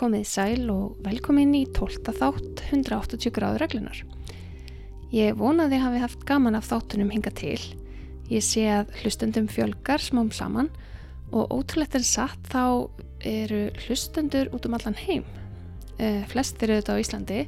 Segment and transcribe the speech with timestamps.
[0.00, 2.14] komið sæl og velkomin í 12.
[2.16, 3.98] þátt 180 gráður reglunar.
[5.12, 7.60] Ég vonaði hafi haft gaman af þáttunum hinga til.
[8.30, 10.70] Ég sé að hlustundum fjölgar smám saman
[11.34, 12.88] og ótrúlegt en satt þá
[13.26, 15.26] eru hlustundur út um allan heim.
[16.00, 17.40] Uh, flest eru þetta á Íslandi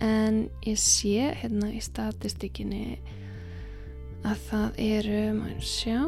[0.00, 2.96] en ég sé hérna í statistíkinni
[4.24, 5.98] að það eru, maður sjá,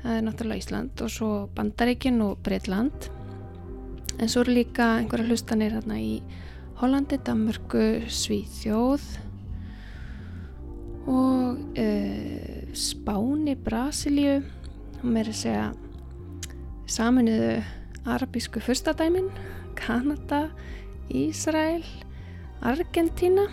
[0.00, 3.12] það er náttúrulega Ísland og svo Bandaríkin og Breitland
[4.18, 6.16] en svo eru líka einhverja hlustanir hérna í
[6.80, 9.04] Hollandi, Danmörku, Svíþjóð
[11.10, 14.40] og uh, Spáni, Brasilíu.
[15.02, 15.64] Og mér er að segja
[16.90, 17.54] saminuðu
[18.10, 19.30] arabísku fyrstadæmin,
[19.78, 20.48] Kanada,
[21.10, 21.86] Ísrael,
[22.62, 23.48] Argentína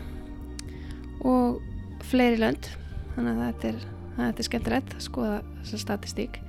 [1.26, 1.62] og
[2.10, 2.70] fleiri lönd.
[3.16, 3.82] Þannig að þetta er,
[4.30, 6.42] er skemmtilegt að skoða statistík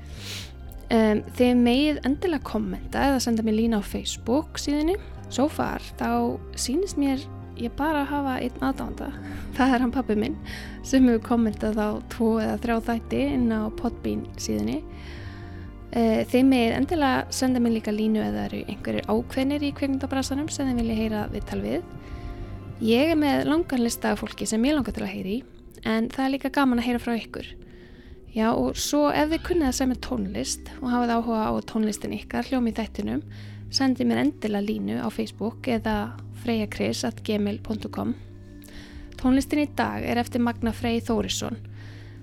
[0.95, 4.97] um, þið megið endilega kommenta eða senda mér lína á Facebook síðinni
[5.31, 7.23] svo far þá sínist mér
[7.61, 9.13] ég bara að hafa einn aðdánda
[9.57, 10.37] það er hann pappi minn
[10.87, 14.81] sem hefur kommentað á tvo eða þrjá þætti inn á Podbean síðinni
[15.95, 20.71] uh, þið megið endilega senda mér líka línu eða eru einhverjir ákveðnir í kveikmyndabrasanum sem
[20.71, 21.89] þið vilja heyra við tal við.
[22.85, 25.41] Ég er með langan lista af fólki sem ég langar til að heyri
[25.85, 27.51] en það er líka gaman að heyra frá ykkur.
[28.31, 32.15] Já og svo ef þið kunnið að segja með tónlist og hafið áhuga á tónlistin
[32.15, 33.23] ykkar hljómi í þættinum
[33.75, 35.95] sendið mér endilega línu á Facebook eða
[36.45, 38.13] freyjakris.gmail.com
[39.21, 41.59] Tónlistin í dag er eftir Magna Frey Þórisson.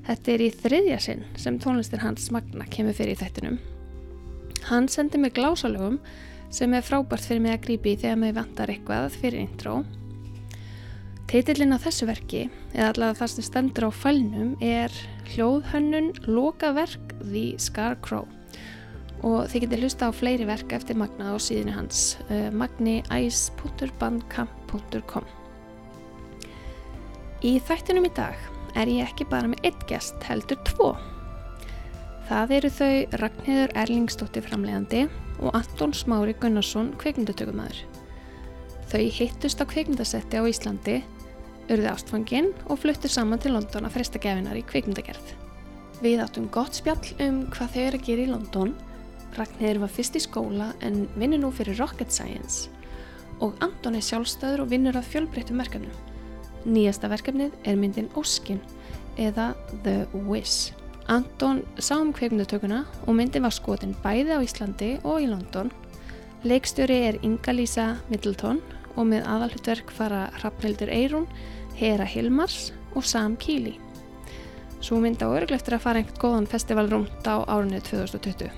[0.07, 3.59] Þetta er í þriðja sinn sem tónlistin hans Magna kemur fyrir í þættinum.
[4.71, 5.99] Hann sendir mér glásalögum
[6.49, 9.81] sem er frábært fyrir mig að grípi þegar mig vantar eitthvað fyrir intro
[11.27, 14.87] Teitillin á þessu verki, eða allavega það sem stendur á fælnum, er
[15.33, 18.23] hljóðhönnun lokaverk The Scarecrow
[19.25, 25.25] og þið getur hlusta á fleiri verk eftir Magna á síðinu hans uh, magniice.bandcamp.com
[27.43, 28.35] Í þættinum í dag
[28.77, 30.89] er ég ekki bara með eitt gest heldur tvo.
[32.29, 35.01] Það eru þau Ragnhildur Erlingsdóttir framlegandi
[35.41, 37.79] og Anton Smári Gunnarsson kveikmyndatökumæður.
[38.87, 40.97] Þau hittust á kveikmyndasetti á Íslandi
[41.67, 45.35] urði ástfanginn og fluttur saman til London að fresta gefinar í kvikmyndagerð.
[46.03, 48.73] Við áttum gott spjall um hvað þau eru að gera í London.
[49.37, 52.71] Ragnhildur var fyrst í skóla en vinnur nú fyrir Rocket Science
[53.43, 55.97] og Anton er sjálfstöður og vinnur að fjölbreyttum verkefnum.
[56.67, 58.61] Nýjasta verkefnið er myndin Óskin
[59.17, 59.51] eða
[59.85, 60.71] The Wiz.
[61.07, 65.71] Anton sá um kvikmyndatökuna og myndin var skotin bæði á Íslandi og í London.
[66.47, 68.59] Leikstjóri er Inga-Lísa Middleton
[68.97, 71.29] og með aðalhutverk fara Hrafnildur Eirún
[71.77, 73.75] Hera Hilmars og Sam Kíli.
[74.81, 78.49] Svo mynda á örgleftur að fara einhvert góðan festivalrúmt á árunni 2020.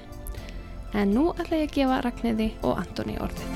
[0.95, 3.47] En nú ætla ég að gefa Ragnhiði og Antoni orðið.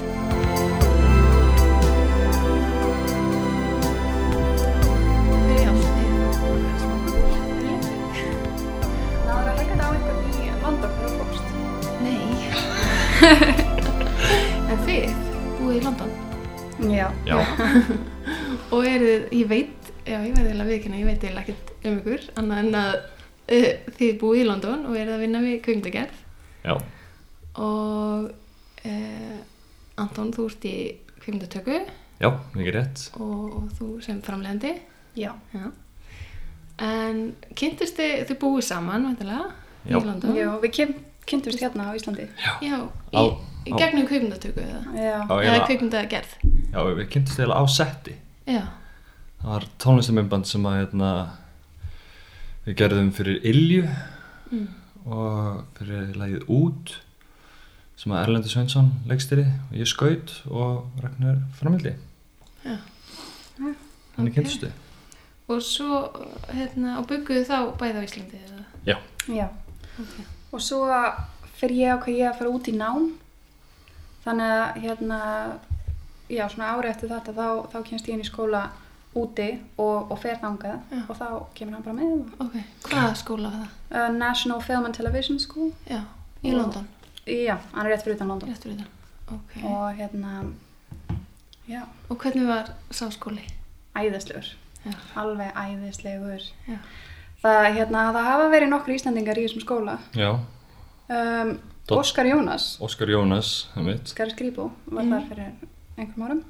[14.73, 15.11] En þið
[15.59, 16.11] búið í London?
[16.91, 17.07] Já.
[17.23, 17.37] Já,
[18.71, 21.97] Og eru þið, ég veit, já ég veit eða viðkynna, ég veit eða ekkert um
[21.99, 23.67] ykkur, annað en að uh,
[23.99, 26.21] þið búið í London og eruð að vinna við kvikmyndagerð
[26.63, 26.73] já,
[27.61, 29.37] og uh,
[30.01, 30.73] Anton, þú ert í
[31.21, 31.77] kvikmyndatöku
[32.23, 33.03] já, mikið rétt.
[33.21, 34.73] og þú sem framlegandi.
[35.19, 35.29] Já.
[35.53, 35.67] Já.
[36.81, 37.19] En
[37.53, 39.51] kynntist þið, þið búið saman, veintilega,
[39.85, 39.99] í Já.
[40.01, 40.33] London?
[40.39, 40.73] Já, við
[41.29, 42.25] kynntumst hérna á Íslandi.
[42.65, 42.79] Já,
[43.13, 43.37] í, Á-
[43.69, 44.81] í gegnum kvikmyndatöku eða?
[44.97, 45.19] Já.
[45.21, 46.33] Já, Eða kvikmyndagerð?
[46.73, 48.15] Já, við kynntumst eiginlega á setti.
[48.47, 48.63] Já,
[49.43, 51.07] Það var tónlistamindband sem að hérna,
[52.63, 53.81] við gerðum fyrir Ilju
[54.51, 54.67] mm.
[55.11, 56.93] og fyrir lagið Út
[57.99, 61.95] sem að Erlendur Sveinsson leikstýri og ég skaut og Ragnar framildi.
[62.63, 62.77] já.
[64.15, 64.35] Þannig Ok.
[64.37, 64.71] kynntustu.
[65.49, 65.99] Og svo,
[66.53, 68.63] hérna, og bygguðu þá bæði á Íslandi eða?
[68.87, 68.97] Já.
[69.27, 69.47] Já.
[69.99, 70.15] Ok.
[70.53, 70.87] Og svo
[71.59, 73.11] fyrir ég ákvað ég að fara út í nám.
[74.23, 75.19] Þannig að hérna,
[76.35, 78.63] já, svona ári eftir þetta þá, þá kemst ég inn í skóla
[79.15, 81.01] úti og, og fer þangað Já.
[81.09, 82.31] og þá kemur hann bara með.
[82.41, 82.55] Ok,
[82.89, 84.09] hvaða skóla var það?
[84.09, 85.71] Uh, National Film and Television School.
[85.89, 86.01] Já,
[86.43, 86.87] í Og- London,
[87.25, 88.49] Já, hann er rétt fyrir utan London.
[88.49, 88.87] rétt fyrir það.
[89.31, 89.63] Ok.
[89.63, 90.31] Og hérna,
[91.69, 93.45] já, Og hvernig var sá skóli?
[93.95, 94.49] æðislegur.
[94.85, 94.93] Já.
[95.15, 96.41] Alveg æðislegur.
[96.67, 96.77] Já.
[97.43, 99.99] Það, hérna, það hafa verið nokkru Íslandingar í þessum skóla.
[100.15, 100.39] Já,
[101.09, 101.59] Um,
[101.91, 104.03] Óskar Jónas, Óskar Jónas, það mitt.
[104.07, 105.11] Óskar Skrýbó, var Mhm.
[105.11, 105.51] þar fyrir
[105.97, 106.43] einhverjum árum.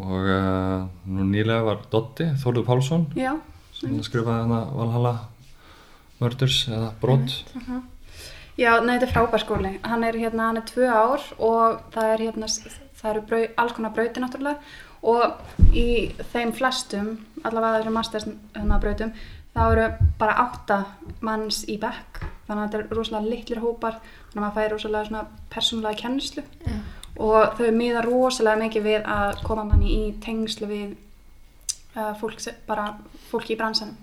[0.00, 3.32] Og uh, nú nýlega var Dotti, Þórður Pálsson, Já,
[3.74, 5.14] sem skrifaði hana Valhalla
[6.20, 7.40] Murders eða Brot.
[7.56, 7.80] uh
[8.60, 9.70] Já, nei, þetta er frábær skóli.
[9.88, 12.48] Hann er hérna, hann er tvö ár og það er hérna,
[12.98, 14.58] það eru brau, alls konar brauti náttúrulega
[15.00, 19.14] og í þeim flestum, allavega þessum masters hérna, brautum,
[19.54, 19.86] þá eru
[20.20, 20.80] bara átta
[21.24, 25.08] manns í bekk, þannig að þetta er rosalega litlir hópar, þannig að maður fær rosalega
[25.08, 25.24] svona
[25.54, 26.76] persónulega kennslu Já.
[27.18, 30.94] Og þau miða rosalega mikið við að koma manni í tengslu við
[31.96, 32.94] uh, fólk, bara
[33.30, 33.98] fólk í bransanum.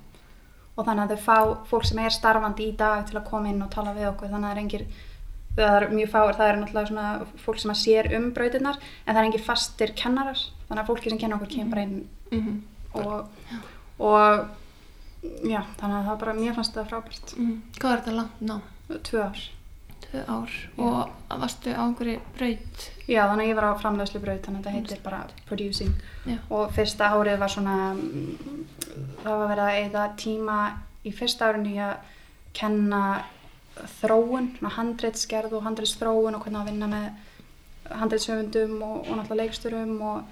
[0.77, 3.63] Og þannig að þau fá fólk sem er starfandi í dag til að koma inn
[3.65, 4.29] og tala við okkur.
[4.29, 4.87] Þannig að það er engir
[5.57, 9.15] það er mjög fáir, það er náttúrulega svona fólk sem að sér um brautirnar en
[9.15, 10.43] það er engir fastir kennarar.
[10.67, 12.57] Þannig að fólki sem kenna okkur kemur bara inn Mm
[12.97, 13.27] og,
[13.99, 14.47] og
[15.45, 17.33] já, þannig að það bara mér fannst það frábært.
[17.77, 18.57] Hvað er þetta langt ná?
[19.03, 19.43] tvö ár
[20.17, 22.89] Tvö ár og varstu á einhverju braut?
[23.07, 25.93] Já, þannig að ég var á framleiðslu braut þannig að þetta heitir bara producing.
[26.25, 26.37] Já.
[26.49, 27.77] og fyrsta árið var svona
[29.23, 30.57] það var verið að eða tíma
[31.05, 31.95] í fyrsta árinu í að
[32.57, 33.01] kenna
[33.99, 37.07] þróun, handreitsgerð og handreitsþróun og hvernig að vinna með
[38.01, 40.23] handreitshöfundum og, og náttúrulega leiksturum og,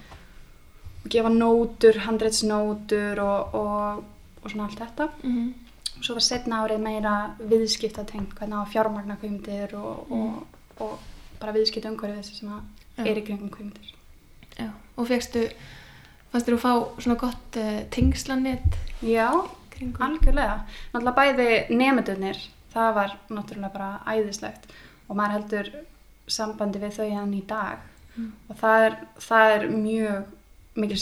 [1.04, 4.02] og gefa nótur, handreitsnótur og, og,
[4.42, 5.12] og svona allt þetta.
[5.22, 5.54] mm
[6.02, 10.98] Svo var setna árið meira viðskiptatengt, hvernig á að fjármagna kveimdir og, og, og
[11.42, 13.94] bara viðskipta umhverfið sem að er í kringum kveimdir.
[14.60, 15.46] Já, og fegstu
[16.32, 19.30] fannst þér að fá svona gott uh, tengslanett Já,
[19.74, 20.60] kringum Algjörlega.
[20.94, 22.40] Náttúrulega bæði nemyndunir,
[22.76, 24.70] það var náttúrulega bara æðislegt
[25.08, 25.74] og maður heldur
[26.32, 28.30] sambandi við þau hann í dag Mm.
[28.48, 30.28] og það er, það er mjög
[30.76, 30.98] mikil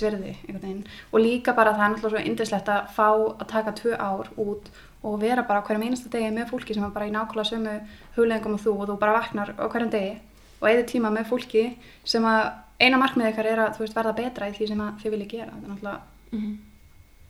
[0.62, 0.84] veginn.
[1.12, 4.70] Og líka bara það er náttúrulega svo indislegt að fá að taka tvö ár út
[5.04, 7.74] og vera bara hverjum einasta degi með fólki sem er bara í nákvæmlega sömu
[8.16, 10.14] hugleggingum og þú og þú bara vaknar á hverjum degi
[10.62, 11.64] og eða tíma með fólki
[12.08, 15.02] sem að eina markmið ykkar er að þú veist verða betra í því sem að
[15.02, 15.52] þið vilja gera.
[15.58, 16.00] Það er náttúrulega
[16.32, 16.54] mm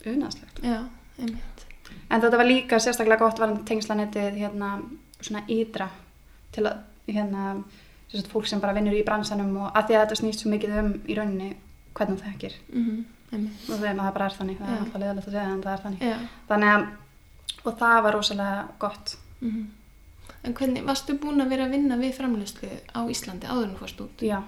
[0.04, 0.80] unaðslegt Já,
[1.19, 1.66] einmitt.
[2.12, 4.75] En þetta var líka sérstaklega gott varandi tengslanettið hérna
[5.24, 5.88] svona ídra
[6.54, 7.45] til að hérna
[8.10, 10.51] sem sagt, fólk sem bara vinnur í bransanum og að því að þetta snýst svo
[10.54, 11.50] mikið um í rauninni
[11.94, 13.04] hvernig það þekkir mm
[13.34, 15.62] einmitt og þeim að það bara er þannig, það er alltaf leðalegt að segja en
[15.63, 16.01] það er þannig.
[16.06, 16.18] Já,
[16.50, 16.84] Þannig að
[17.63, 19.16] og það var rosalega gott.
[19.42, 19.63] mm
[20.44, 24.01] En hvernig, varstu búin að vera að vinna við framleyslu á Íslandi áður en fórst
[24.04, 24.22] út?
[24.24, 24.42] Já,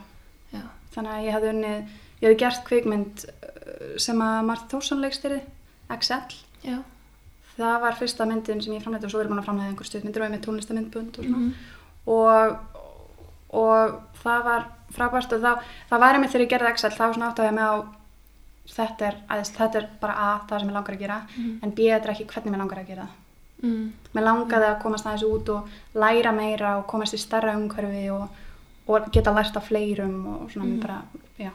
[0.52, 0.62] Já,
[0.92, 5.40] þannig að ég hafði unnið, ég hafði gert kvikmynd uh, sem að Marth Þórsson leikstýri,
[5.96, 6.36] XL.
[6.68, 6.78] já,
[7.56, 9.88] Það var fyrsta myndin sem ég framleiti og svo er ég búin að framleiða einhver
[9.88, 11.38] stuðmyndir og ég með tónlistamyndbund og svona.
[11.38, 11.54] Mhm.
[12.12, 12.58] og,
[13.56, 15.52] og það var frábært og þá,
[15.90, 17.76] það var einmitt þegar ég gerði Excel, þá svona átt að ég með á
[18.76, 21.60] þetta er, aðeins, þetta er bara A, það sem ég langar að gera, Mhm.
[21.64, 23.22] en B, þetta er ekki hvernig mér langar að gera það.
[23.64, 23.92] mm.
[24.16, 28.30] Mér langaði að komast aðeins út og læra meira og komast í starra umhverfi og,
[28.88, 30.80] og geta lært af fleirum og svona mm.
[30.82, 31.02] bara,
[31.40, 31.52] já.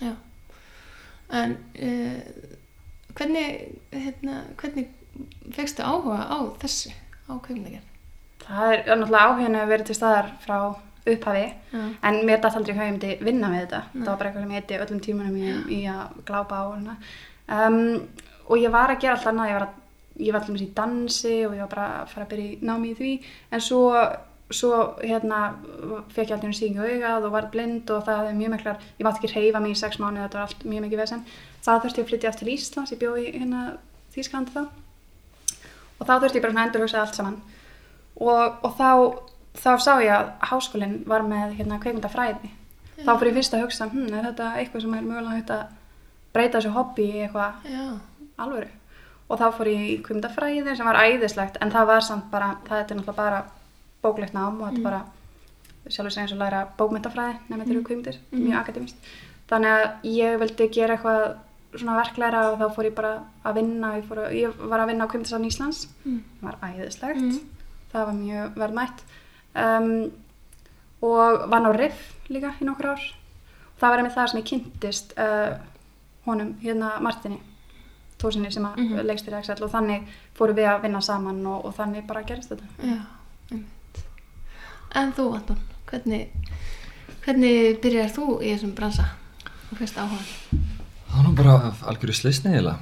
[0.00, 0.14] já
[1.32, 2.20] En uh,
[3.14, 4.88] hvernig hérna, hvernig
[5.54, 6.90] fegstu áhuga á þessu,
[7.30, 7.86] á kveikmyndagerð?
[8.46, 10.56] Það er náttúrulega áhugin að vera til staðar frá
[11.06, 13.82] upphafi, Já, en mér dætt aldrei hvað ég myndi vinna með þetta.
[13.92, 14.00] Nei.
[14.00, 16.64] Það var bara eitthvað sem ég heiti öllum tímunum í, í að glápa á.
[17.50, 17.78] Um,
[18.46, 21.36] og ég var að gera allt annað, ég var, að, ég var alltaf í dansi
[21.46, 23.12] og ég var bara að fara að byrja í námi í því,
[23.50, 23.80] en svo,
[24.50, 25.40] svo hérna,
[26.14, 29.08] fekk ég alltaf síðan í augað og var blind og það hefði mjög miklar, ég
[29.08, 31.24] mátti ekki reyfa mig í sex mánu, þetta var allt mjög mikið vesen.
[31.64, 33.64] Það þurfti ég að flytja aftur til Íslands, ég bjóði í hérna
[34.14, 34.62] Þýskalandi þá
[36.00, 37.36] og þá þurfti ég bara að endurhugsa allt saman
[38.20, 38.90] og, og þá,
[39.58, 42.50] þá sá ég að háskólinn var með hérna kveikmyndafræði
[43.00, 45.62] þá fyrir ég fyrst að hugsa, hm, er þetta eitthvað sem er mögulega hægt að
[46.34, 47.86] breyta þessu hobby í eitthvað já,
[48.44, 48.68] alvöru?
[49.30, 52.78] Og þá fór ég í kveikmyndafræði sem var æðislegt en það var samt bara, það
[52.78, 53.40] er náttúrulega bara
[54.04, 55.02] bóklegt nám og þetta er bara
[55.90, 59.14] sjálfur eins og læra bókmyndafræði nefnir þetta eru kveikmyndir, mjög akademist
[59.50, 61.22] þannig að ég vildi gera eitthvað
[61.78, 63.12] svona verklæra og þá fór ég bara
[63.46, 65.82] að vinna ég, að, ég var að vinna á kveikmyndasafn Íslands.
[66.02, 66.20] Mm.
[66.40, 67.20] það var æðislegt.
[67.20, 67.66] Mm.
[67.92, 69.04] það var mjög verðmætt
[69.54, 70.10] um,
[71.00, 73.04] og vann á Riff líka í nokkur ár
[73.80, 75.54] það var einmitt það sem ég kynntist uh,
[76.26, 77.40] honum, hérna Martini
[78.20, 78.88] tósinni sem að mm.
[78.88, 79.06] -hmm.
[79.06, 82.52] leikst í Excel og þannig fórum við að vinna saman og, og þannig bara gerist
[82.52, 83.00] þetta já,
[84.90, 86.28] En þú, Anton, hvernig
[87.24, 89.06] hvernig byrjar þú í þessum bransa
[89.70, 90.22] og fyrst áhuga?
[91.10, 92.78] Það var bara algjörðu slisni eiginlega.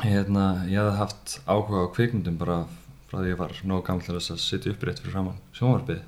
[0.00, 2.58] Hérna, ég hafði haft áhuga á kvikmyndum bara
[3.10, 6.02] frá því ég var nógu gammal til þess að sitja upprétt fyrir framann sjónvarpið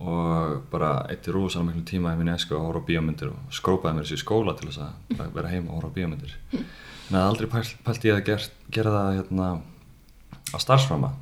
[0.00, 3.98] og bara eitti rosalega miklu tíma í minni esku að horfa á bíómyndir og skrópaði
[3.98, 6.32] mér þessi í skóla til þess að vera heima og horfa á bíómyndir.
[6.56, 11.12] En það aldrei pælt, pælt ég að gert, gera það hérna á starfsframa.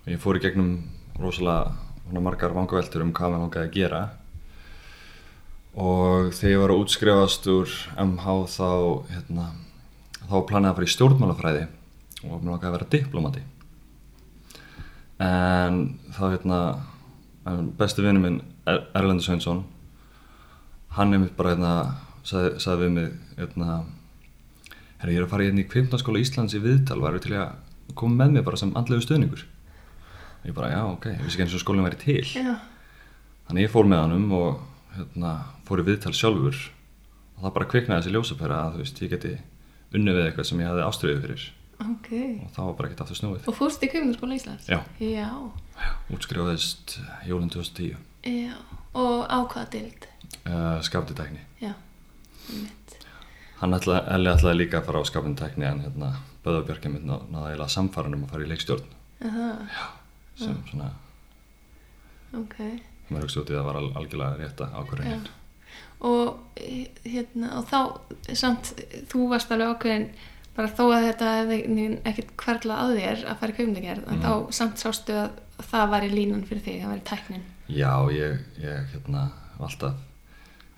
[0.00, 0.72] Og ég fór í gegnum
[1.20, 4.02] rosalega margar vangaveltur um hvað maður langaði að gera.
[5.76, 8.68] Og þegar ég var að útskrifast úr MH þá
[9.12, 9.50] hérna,
[10.24, 11.66] þá planaði að fara í stjórnmálafræði
[12.24, 13.50] og mér langaði að vera diplomati
[15.24, 15.82] en
[16.14, 16.60] þá hérna
[17.48, 19.64] en besti vinnu minn er Erlendur Sveinsson
[20.96, 21.74] hann er mitt bara hérna
[22.24, 23.78] sagði, sagði við mig hérna
[25.00, 27.56] herra ég er að fara hérna í kvimtanskóla Íslands í viðtal væri til að
[27.98, 29.42] koma með mér bara sem andlegu stuðningur?
[30.44, 32.22] Ég bara já ok, ég vissi ekki eins og skólinn væri til.
[32.36, 32.54] Já.
[33.48, 34.62] þannig ég fór með honum og
[34.96, 35.34] hérna,
[35.68, 36.62] fór í viðtal sjálfur.
[37.36, 39.34] Og það bara kviknaði þessi ljósapæra að þú veist, ég geti
[39.94, 41.46] unnið við eitthvað sem ég hafði ástriðið fyrir
[41.80, 42.08] Ok.
[42.44, 44.68] og það var bara ekkert aftur snúið Og fórst í kveimdaskóla Íslands?
[44.70, 44.78] Já.
[45.02, 45.30] Já.
[46.14, 48.54] útskrifaðist jólinn 2010 Já.
[48.94, 50.06] Og á hvaða dild?
[50.46, 50.80] uh,
[51.60, 51.72] Já.
[52.54, 52.96] Mitt.
[53.60, 56.10] hann ætlaði, ætlaði líka að fara á skaptitækni en hérna,
[56.44, 58.84] Böðabjörgin mitt ná- náði eiginlega samfaran um að fara í leikstjórn
[59.24, 59.68] Aha.
[60.36, 60.90] sem svona,
[62.34, 62.58] Ok.
[63.10, 65.26] maður hugsa út í það var al algjörlega rétta ákvörðin
[66.04, 68.74] Og eh, hérna, og þá samt,
[69.08, 70.08] þú varst alveg ákveðin
[70.56, 74.22] bara þó að þetta hefði ekkert hverla að þér að fara í kveimdagerð en Mm.
[74.24, 75.30] þá samt sástu að
[75.70, 77.42] það var í línan fyrir þig, það var í tæknin.
[77.68, 79.24] Já, ég, ég hérna,
[79.58, 79.94] alltaf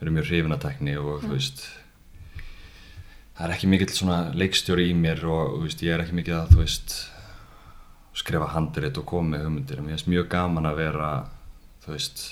[0.00, 1.62] verið mjög hrifin að tekni og þú veist
[3.36, 6.50] það er ekki mikill svona leikstjóri í mér og veist, ég er ekki mikið að
[6.54, 6.94] þú veist
[8.16, 11.08] skrifa handrit og koma með hugmyndir en mér finnst mjög gaman að vera
[11.84, 12.22] þú veist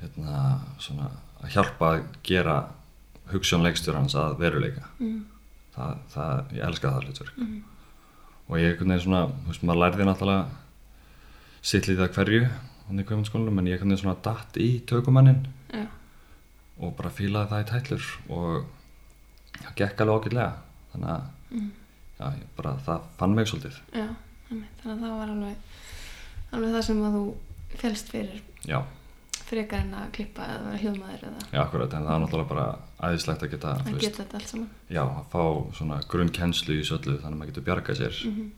[0.00, 1.10] hérna, svona
[1.42, 2.54] að hjálpa að gera
[3.32, 5.24] hugssjón leikstjórans að veruleika Mm.
[5.80, 7.38] Það, það, ég elska það hlutverk.
[8.50, 10.44] Og ég einhvern veginn svona, þú veist, maður lærði náttúrulega
[11.70, 12.40] sitt lítið að hverju
[12.90, 15.84] hann í kveimundsskólanum, en ég einhvern veginn svona datt í tökumannin Já.
[16.80, 18.64] og bara fílaði það í tætlur og
[19.60, 20.50] það gekk alveg ágætlega.
[20.94, 21.70] Þannig að Mm.
[22.20, 23.78] já, bara, það fann mig svolítið.
[23.90, 24.04] Já,
[24.46, 25.56] þannig að það var alveg,
[26.54, 27.22] alveg það sem að þú
[27.80, 28.36] félst fyrir.
[28.70, 28.78] Já,
[29.50, 32.66] frekar en að klippa eða vera hljóðmaður eða já, akkurat, en það er náttúrulega bara
[33.10, 34.68] æðislegt að geta, að geta þetta allt saman.
[34.96, 35.42] já, að fá
[35.78, 38.48] svona grunn kennslu í söllu þannig að maður getur bjargað sér Mm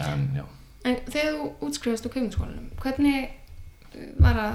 [0.00, 0.44] en já,
[0.88, 3.26] En þegar þú útskrifast úr kveimundskólanum, hvernig
[4.24, 4.54] var að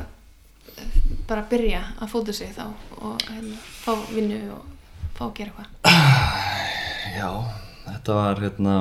[0.82, 0.96] eh,
[1.30, 2.66] bara byrja að fóta sig þá
[2.98, 4.66] og hérna, fá vinnu og
[5.16, 5.70] fá að gera eitthvað?
[7.18, 7.30] Já,
[7.86, 8.76] þetta var hérna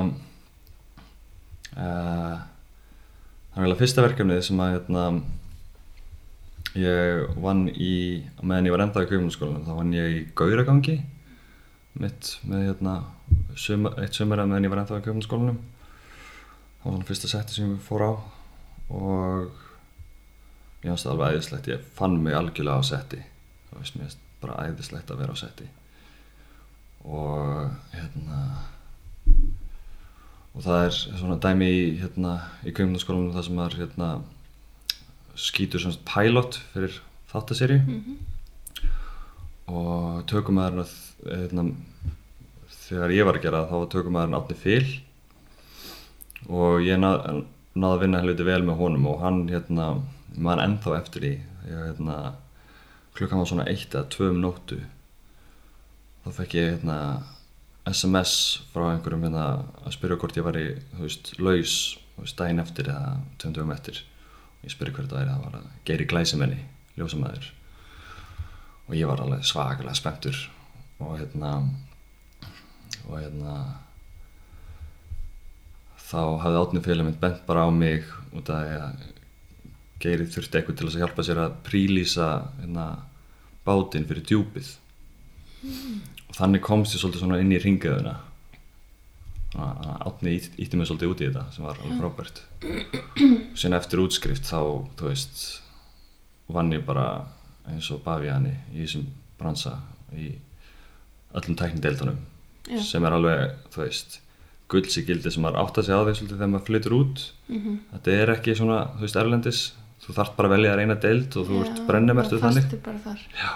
[1.76, 5.04] uh, það var eiginlega fyrsta verkefnið sem að hérna
[6.75, 10.96] ég vann í, meðan ég var enda í kveikmyndaskólanum, þá vann ég í Gauragangi
[11.96, 12.96] mitt með hérna
[13.56, 15.62] suma, eitt sömur að meðan ég var enda í kveikmyndaskólanum
[16.87, 18.12] það var svona fyrsta setti sem ég fór á
[18.94, 19.49] og
[20.85, 23.18] ég fannst það alveg æðislegt, ég fann mig algjörlega á setti.
[23.66, 25.66] Það veist mér finnst bara æðislegt að vera á setti.
[27.06, 28.40] Og hérna
[30.54, 34.11] og það er svona dæmi í hérna í kveimdaskólanum það sem maður hérna
[35.37, 37.00] skýtur svona pilot fyrir
[37.33, 38.16] þáttaserju Mm
[39.66, 40.87] og tökumæðurinn
[41.26, 41.64] hérna,
[42.87, 44.90] þegar ég var að gera þá var tökumæðurinn Átni Fyl
[46.47, 47.43] og ég nað,
[47.75, 49.88] náði að vinna hluti vel með honum og hann hérna
[50.37, 52.19] maður ennþá eftir ég, hérna,
[53.16, 54.78] klukkan var svona eitt eða tvö um nóttu.
[56.23, 56.99] Þá fekk ég hérna
[57.88, 58.35] SMS
[58.75, 59.47] frá einhverjum hérna
[59.83, 61.75] að spyrja hvort ég væri þú veist, laus
[62.14, 64.05] þú veist, daginn eftir eða dögum eftir
[64.66, 66.58] ég spurði hver það er það var að Geiri Glæsimenni,
[66.99, 67.52] ljósamæður
[68.87, 70.38] og ég var alveg svakalega spenntur.
[71.02, 71.52] Og hérna
[73.06, 73.56] og hérna
[76.06, 79.04] þá hafði átni félag mitt bent bara á mig út af því að
[80.02, 82.26] Geiri þurfti eitthvað til að hjálpa sér að prílýsa
[82.61, 82.87] hérna,
[83.64, 84.75] bátinn fyrir djúpið.
[86.28, 87.62] Og þannig komst ég svolítið inn í
[89.56, 92.42] ringiðuna átni ítti mig svolítið út í þetta sem var alveg frábært
[93.52, 94.60] og sen eftir útskrift þá
[94.98, 95.62] þú veist
[96.52, 97.26] vann ég bara
[97.66, 99.06] eins og bavíani í þessum
[99.38, 99.78] bransa
[100.14, 100.34] í
[101.36, 102.20] öllum tæknideildunum
[102.66, 102.80] Já.
[102.82, 104.20] sem er alveg, þú veist
[104.70, 107.78] gullsi gildi sem maður átt að segja á því svolítið þegar maður flytur út -hmm.
[107.92, 109.60] þetta er ekki svona, þú veist, erlendis
[110.06, 112.75] þú þarft bara að velja þér eina deild og þú ert brennimertu þannig.
[113.34, 113.52] Já,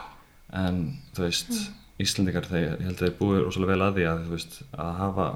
[0.52, 1.52] en þú veist
[2.00, 4.92] Íslandingar, þeir, ég held að þeir búið rosalega vel að því að þú veist, að
[4.96, 5.26] hafa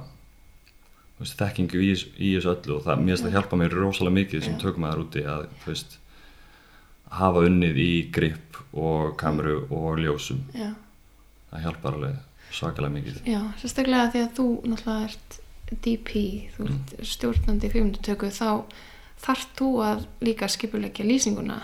[1.24, 1.90] veist, þekkingu í,
[2.20, 5.24] í þessu öllu og það, mér finnst það hjálpa mér rosalega mikið sem tökum úti
[5.26, 5.98] að, veist
[7.14, 10.42] hafa unnið í grip og kameru og ljósum.
[10.54, 10.72] Já.
[11.50, 13.20] það hjálpar alveg svakalega mikið.
[13.28, 15.38] Já, sérstaklega því að þú náttúrulega ert
[15.84, 18.48] DP, þú ert stjórnandi kveimdutöku, þá
[19.24, 21.56] þarft þú að líka skipulegja lýsinguna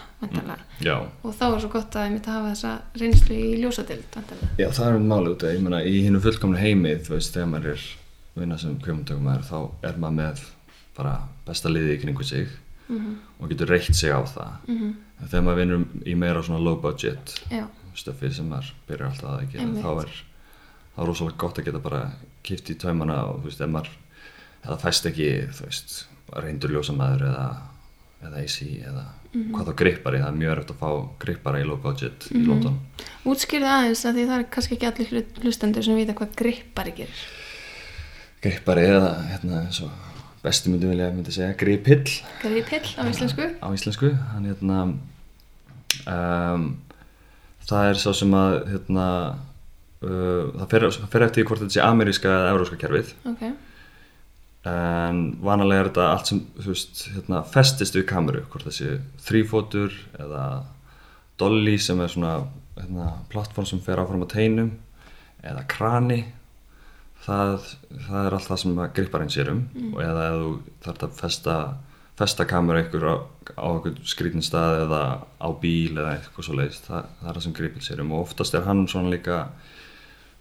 [0.81, 4.21] Já, og þá er svo gott að ég myndi að hafa þessa reynslu í ljósadild.
[4.57, 7.35] Já, það er um máli út að ég meina í hinu fullkomnu heimi, þú veist,
[7.35, 7.89] þegar maður er
[8.41, 10.43] vinna sem kveimundtökumæður þá er maður með
[10.97, 11.15] bara
[11.47, 12.49] besta liði í kringu sig
[12.91, 14.89] Mm og getur reitt sig á það -hmm.
[15.23, 19.31] en þegar maður vinnur í meira svona low budget Já, stöfi sem maður byrjar alltaf
[19.31, 19.85] að gera Einmitt.
[19.85, 20.11] þá er
[20.97, 22.11] það er rosalega gott að geta bara
[22.43, 23.89] kipt í taumana og þú veist, ef maður
[24.67, 26.07] það fæst ekki, þú veist
[26.37, 27.47] reyndur ljósamæður eða,
[28.27, 30.91] eða AC eða hvað þá grippari, það er mjög erfitt að fá
[31.25, 32.79] grippara í low budget í London
[33.25, 36.93] Útskýrðu aðeins að því það er kannski ekki allir hlu- hlustendur sem vita hvað grippari
[36.93, 37.21] gerir.
[38.45, 39.65] Grippari eða hérna
[40.41, 42.07] bestu myndi vilja myndi segja grippill
[42.41, 43.45] Grippill á íslensku.
[43.61, 44.79] á íslensku hann hérna
[46.09, 46.65] um,
[47.69, 49.07] það er sá sem að hérna
[50.01, 53.45] uh, það fer, fer eftir hvort þetta sé ameríska eða evróska kerfið Ok.
[54.71, 58.97] en vanalega er þetta allt sem veist, hérna, festist við kameru hvort það sé
[59.29, 60.45] þrýfótur eða
[61.41, 62.35] dolly sem er svona
[62.81, 64.73] hérna, plattform sem fer áfram á teinum
[65.45, 66.23] eða krani
[67.25, 67.69] það,
[68.07, 69.63] það er allt það sem að gripparinn sér um.
[69.93, 70.53] Og eða ef þú
[70.87, 71.57] þarf að festa,
[72.21, 73.17] festa kameru einhver á,
[73.57, 75.03] á einhver skrítin stað eða
[75.41, 78.15] á bíl eða eitthvað svo leiðist það, það er það sem gripil sér um.
[78.15, 79.43] Og oftast er hann svona líka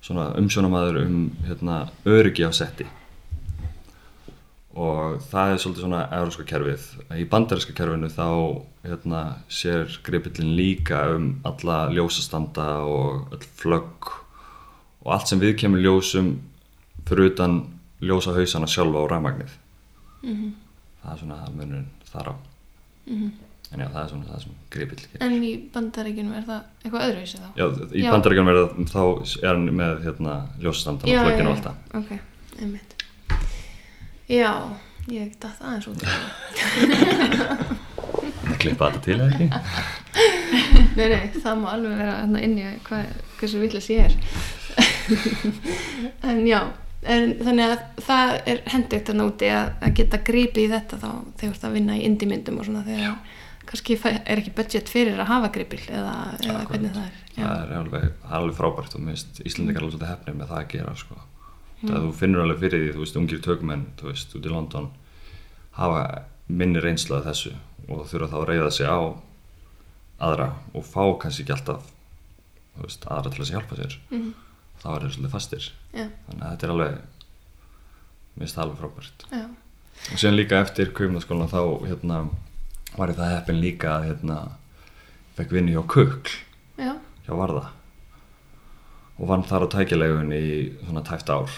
[0.05, 2.88] svona umsjónamaður um hérna, öryggi á setti.
[4.79, 6.83] Og það er svolítið svona európska kerfið.
[7.19, 8.27] Í bandaríska kerfinu þá
[8.86, 14.13] hérna, sér gripillin líka um alla ljósastanda og öll flögg
[15.03, 16.38] og allt sem við kemur ljósum
[17.09, 17.59] fyrir utan
[18.01, 19.53] ljósa hausana sjálfa og rafmagnið.
[20.23, 20.49] Mhm.
[21.03, 22.35] Það er svona munurinn þar á.
[23.69, 25.03] En já, það er svona það sem gripill.
[25.21, 27.49] En í bandaríkjunum er það eitthvað öðruvísi þá?
[27.59, 28.11] Já, í Já.
[28.15, 29.03] bandaríkjum er það, þá
[29.43, 31.75] er hann með hérna, ljósastandan og flöggin og allt það.
[31.99, 32.09] Ok,
[32.63, 32.91] einmitt.
[34.29, 34.51] Já,
[35.13, 36.01] ég datt aðeins út.
[38.49, 39.47] Það klippa þetta til eða ekki?
[40.97, 44.13] nei, nei, það má alveg vera inni að hvað, hversu villis ég er.
[46.31, 46.61] en já,
[47.03, 51.09] en, þannig að það er hendugt að núti að, að geta gripið í þetta þá
[51.09, 53.17] þegar þú ert að vinna í indie-myndum og svona þegar
[53.69, 57.17] kannski er ekki budget fyrir að hafa gripil eða, eða hvernig það er.
[57.37, 57.43] Já.
[57.45, 60.71] það er alveg, er alveg frábært og minnst Íslandingar alveg svolítið hefnir með það að
[60.73, 61.19] gera sko.
[61.83, 64.89] það þú finnur alveg fyrir því þú veist, ungir tökumenn, þú veist, út í London
[65.77, 66.01] hafa
[66.49, 67.53] minni reynslu af þessu
[67.89, 68.99] og þurfa þá að reyða sig á
[70.19, 71.85] aðra og fá kannski ekki alltaf
[72.81, 74.33] veist, aðra til að hjálpa sér Mhm.
[74.79, 75.69] Þá er þeir svolítið fastir.
[75.93, 76.99] Já, þannig að þetta er alveg
[78.39, 79.25] minnst það alveg frábært.
[79.33, 79.45] Já,
[80.13, 82.19] og síðan líka eftir kaupnaskólan þá hérna,
[82.97, 84.37] var ég það heppin líka að hérna,
[85.37, 86.37] fekk vinni hjá Kukl.
[86.79, 86.93] Já,
[87.27, 87.65] hjá Varða.
[89.19, 90.45] Og vann þar á tækjulegun í
[90.85, 91.51] svona tæft ár.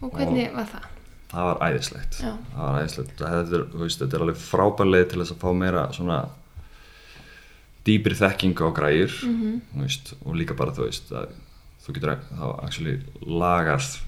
[0.00, 0.86] Og hvernig var það?
[1.28, 2.14] það var æðislegt.
[2.22, 3.10] Það var æðislegt.
[3.18, 6.16] Þetta er, veist, þetta er alveg frábær leið til þess að fá meira svona
[7.84, 9.60] dýpri þekkingu á græjur Mhm.
[9.74, 11.28] þú veist, og líka bara þú veist að
[11.88, 13.98] þú getur þá actually lagað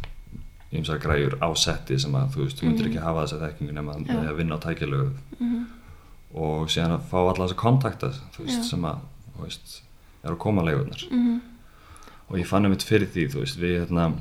[0.73, 3.95] ymsar græjur á setti sem að þú veist, þú myndir ekki hafa þessa þekkingu nema
[3.99, 4.07] Mhm.
[4.07, 5.65] Með að vinna á tækjulegu Mhm.
[6.35, 8.71] og síðan að fá alla þessa kontakta þú veist, Já.
[8.71, 8.99] sem að
[9.37, 9.81] þú veist,
[10.25, 11.41] er að koma leigunar Mhm.
[12.31, 14.21] og ég fann einmitt fyrir því þú veist, við hérna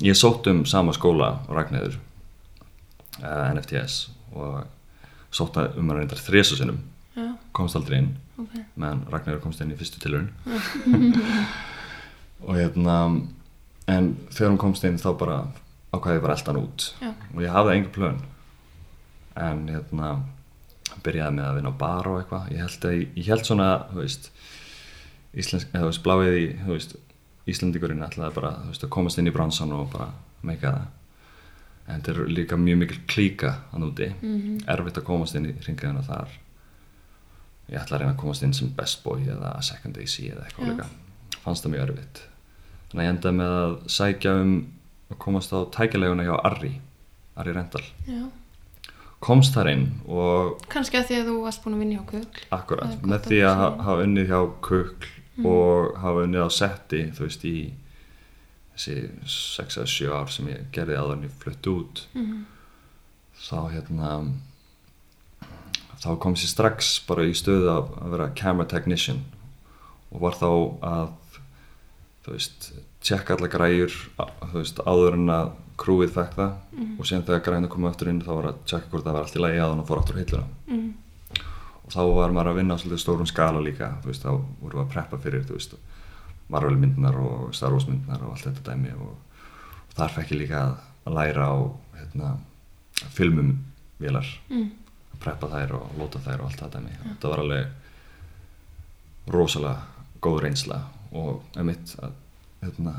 [0.00, 1.96] ég sótt um sama skóla og Ragnæður
[3.22, 4.64] uh, NFTS og
[5.30, 6.78] sótt um að reyndar þrésasinnum
[7.16, 8.48] Já, komst aldrei inn ok.
[8.76, 10.30] meðan Ragnæður komst inn í fyrstu tilurinn
[12.46, 12.96] og hérna
[13.88, 15.38] en þegar hún komst inn þá bara
[15.92, 16.86] ákvæði ég bara eldan út.
[17.02, 17.10] Já.
[17.34, 18.20] og ég hafði enga plön.
[19.36, 20.10] En hérna
[21.02, 22.50] byrjaði með að vinna á bar og eitthvað.
[22.52, 24.30] Ég held, að, ég held svona veist,
[25.34, 26.96] íslensk, eða veist, bláið í veist,
[27.48, 30.12] Íslandingurinn ætlaði bara að komast inn í bransan og bara
[30.46, 30.90] meika það
[31.90, 34.60] en þetta er líka mjög mikil klíka að núti, Mhm.
[34.70, 36.28] erfitt að komast inn í ringiðuna þar.
[37.68, 40.68] Ég ætla að reyna að komast inn sem best boy eða second AC eða eitthvað
[40.70, 40.86] líka.
[41.42, 42.22] Fannst það mjög erfitt
[42.92, 44.52] þannig að ég endaði með að sækja um
[45.12, 46.72] að komast á tækjaleguna hjá Arri
[47.40, 48.22] Arri Rental Já,
[49.24, 52.46] komst þar inn og kannski að því að þú varst búin að vinna hjá Kugl.
[52.52, 55.10] akkurat með því að hafa unnið hjá Kukl
[55.48, 57.56] og hafa unnið á setti þú veist í
[58.72, 58.96] þessi
[59.28, 62.06] 6 eða 7 ár sem ég gerði en ég flutt út.
[62.14, 62.44] Mhm.
[63.42, 64.10] þá hérna
[66.02, 69.22] þá kom sér strax bara í stöðu að vera camera technician
[70.12, 70.48] og var þá
[70.82, 71.08] að
[72.22, 72.68] þú veist,
[73.02, 76.52] tjekka alla græjur þú veist, áður en að krúið fekk það
[76.98, 79.38] og síðan þegar græjuna komið aftur inn þá var að tjekka hvort það var allt
[79.38, 80.46] í lagi að hann fór aftur á hilluna.
[80.68, 80.90] Mhm.
[81.82, 84.78] og þá var maður að vinna á svolítið stórum skala líka þú veist, þá vorum
[84.78, 85.74] við að preppa fyrir þú veist,
[86.48, 89.16] Marvel myndnar og Star Wars myndnar og allt þetta dæmi og,
[89.88, 90.74] og þar fekk ég líka að,
[91.12, 91.56] læra á
[91.98, 92.28] hérna,
[93.10, 93.58] filmum
[93.98, 94.26] vélar.
[94.50, 94.70] Mm.
[95.12, 96.92] að preppa þær og lóta þær og allt það dæmi.
[97.02, 97.64] Þetta var alveg
[99.32, 99.76] rosalega
[100.22, 100.78] góð reynsla
[101.12, 102.12] og emitt að
[102.62, 102.92] hérna,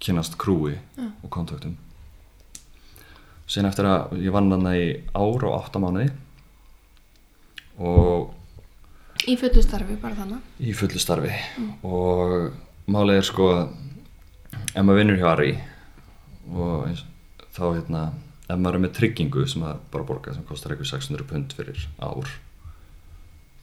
[0.00, 1.06] kynast krúi Já.
[1.24, 1.76] og kontaktum
[3.50, 6.10] síðan eftir að ég vann hana í ár og átta mánuði
[7.80, 8.36] og
[9.28, 10.44] Í fullu starfi, bara þannig.
[10.64, 11.32] í fullu starfi
[11.84, 12.54] og
[12.90, 15.50] málið er sko ef maður vinnur hjá Ari
[16.50, 17.02] og eins,
[17.52, 18.04] þá hérna
[18.50, 21.84] ef maður er með tryggingu sem að bara borga sem kostar eitthvað 600 pund fyrir
[22.00, 22.32] ár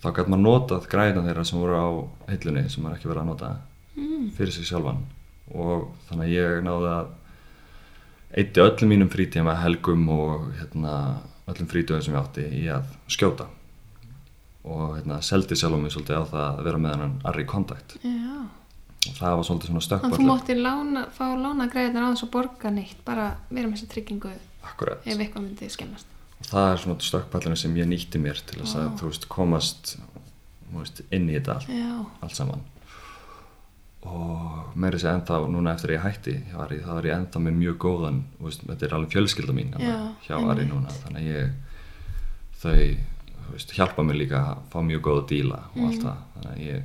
[0.04, 1.88] þá gæti maður notað græna þeirra sem voru á
[2.30, 3.50] heilunni sem maður ekki verið að nota
[3.98, 4.30] Mm.
[4.38, 5.04] fyrir sig sjálfan.
[5.58, 7.08] Og þannig að ég náði að
[8.38, 10.94] eitti öllum mínum frítíma helgum og hérna,
[11.48, 13.48] öllum frítíðum sem ég átti í að skjóta.
[14.68, 18.44] Og hérna, seldi sjálfum mig svolítið á það að vera með hennan arri kontakt Já.
[19.08, 22.28] og það var svolítið svona Þannig að þú mátti lána, fá lána greiðar á þess
[22.28, 24.34] að borga neitt, bara vera með þessa tryggingu
[24.68, 25.06] akkurat.
[25.08, 26.08] ef eitthvað myndi skemmast.
[26.42, 29.94] og það er svona stökkpallurinn sem ég nýtti mér til þess að þú veist komast
[30.76, 32.66] veist, inn í þetta allt, allt saman
[34.04, 37.40] og meiri sér ennþá núna eftir að ég hætti hjá Ari þá er ég ennþá
[37.44, 40.90] með mjög góðan veist, þetta er alveg fjölskylda mín hérna Já, hjá Ari núna.
[41.04, 41.50] Þannig að ég
[42.62, 45.88] þau veist, hjálpa mér líka að fá mjög góða díla og Mhm.
[45.88, 46.18] allt það.
[46.36, 46.84] Þannig að ég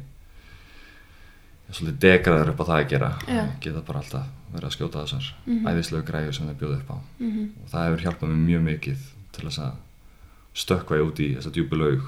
[1.69, 3.11] er svolítið degraður upp á það að gera.
[3.29, 3.43] Já.
[3.45, 5.67] ég geta bara alltaf verið að skjóta þessar Mhm.
[5.69, 6.99] æðislegu græður sem þau bjóðu upp á.
[7.21, 8.99] Mhm, og það hefur hjálpað mér mjög mikið
[9.33, 9.73] til þess að
[10.55, 12.03] stökkva ég út í þessa djúpu laug.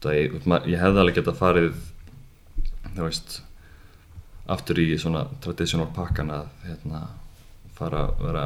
[0.00, 0.32] Það ég,
[0.68, 1.74] ég hefði alveg getað farið
[2.94, 3.40] þú veist
[4.48, 7.06] aftur í svona traditional pakkan að hérna
[7.74, 8.44] fara að vera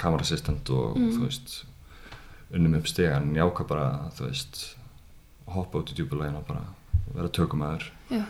[0.00, 1.10] kamerassistent og Mm.
[1.12, 1.64] þú veist
[2.54, 4.76] unnum upp stegan ákvað bara þú veist
[5.46, 6.64] hoppa út í djúpu laugina og bara
[7.14, 8.24] vera tökumæður já,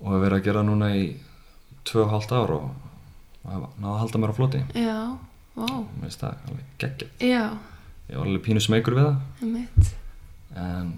[0.00, 1.16] og hef verið að gera núna í
[1.84, 2.70] tvö og hálft ár og
[3.44, 5.18] náða að halda mér á floti já,
[5.56, 7.44] vá, mér finnst það alveg geggjað já,
[8.10, 9.94] ég var alveg pínu smegur við það einmitt.
[10.56, 10.92] en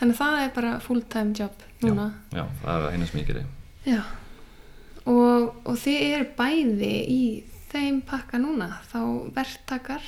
[0.00, 2.12] Þannig að það er bara full time job núna.
[2.32, 3.44] já, það er eina geri
[3.86, 4.02] Já.
[5.08, 7.20] Og, og þið eru bæði í
[7.72, 8.98] þeim pakka núna, þá
[9.36, 10.02] verktakar.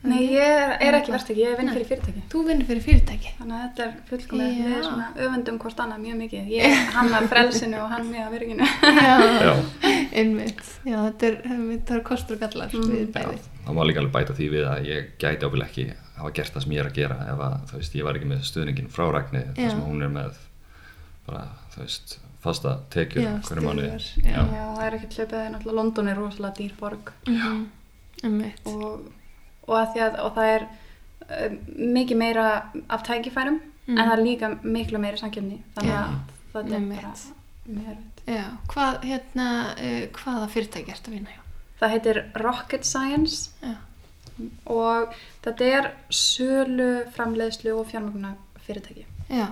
[0.00, 2.22] Nei, ég er, er ekki verktaki, ég vinn fyrir fyrirtæki.
[2.32, 3.32] Þú vinnur fyrir fyrirtæki.
[3.36, 4.60] Þannig að þetta er fullkomið, Já.
[4.62, 6.46] við erum svona öfundum hvort annað mjög mikið.
[6.54, 8.68] Ég hann að frelsinu og hann mig að virðinginu.
[8.96, 9.52] Já, já,
[10.22, 10.62] einmitt.
[10.88, 13.36] Já, þetta er, þetta er kostur og gallar Mm, við já, bæði.
[13.66, 16.64] það má líka alveg bæta því við að ég gæti ábyggilega ekki hafa gert það
[16.64, 19.04] sem ég er að gera ef að, þú veist, ég var ekki með stuðningin frá
[19.12, 19.52] Ragni Já.
[19.60, 20.40] þar sem hún er með
[21.28, 23.98] bara, þú veist, fasta tekjur hverju.
[24.24, 27.66] Já, það er ekki hlaupið, það náttúrulega London er rosalega dýr borg Mhm,
[28.24, 28.60] Einmitt.
[28.66, 29.00] og,
[29.68, 30.62] og, að því að, og það er
[31.30, 31.58] uh,
[31.98, 32.46] mikið meira
[32.88, 33.98] af tækifærum Mm.
[33.98, 36.10] en það er líka miklu meira samkjöfni þannig Já, að
[36.52, 36.80] það er bara
[37.66, 38.20] mjög erfitt.
[38.28, 41.40] Já, hvað, hérna, uh, hvaða fyrirtæki ertu að vinna hjá?
[41.80, 43.74] Það heitir Rocket Science Já,
[44.66, 48.34] og þetta er sölu, framleiðslu og fjármögna
[48.66, 49.06] fyrirtæki.
[49.30, 49.48] já,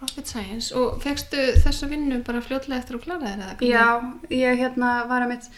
[0.00, 0.72] Rocket Science.
[0.76, 3.54] Og fegstu þessa vinnu bara fljótlega eftir að klára þér eða?
[3.64, 3.86] Já,
[4.34, 5.48] ég hérna var að mitt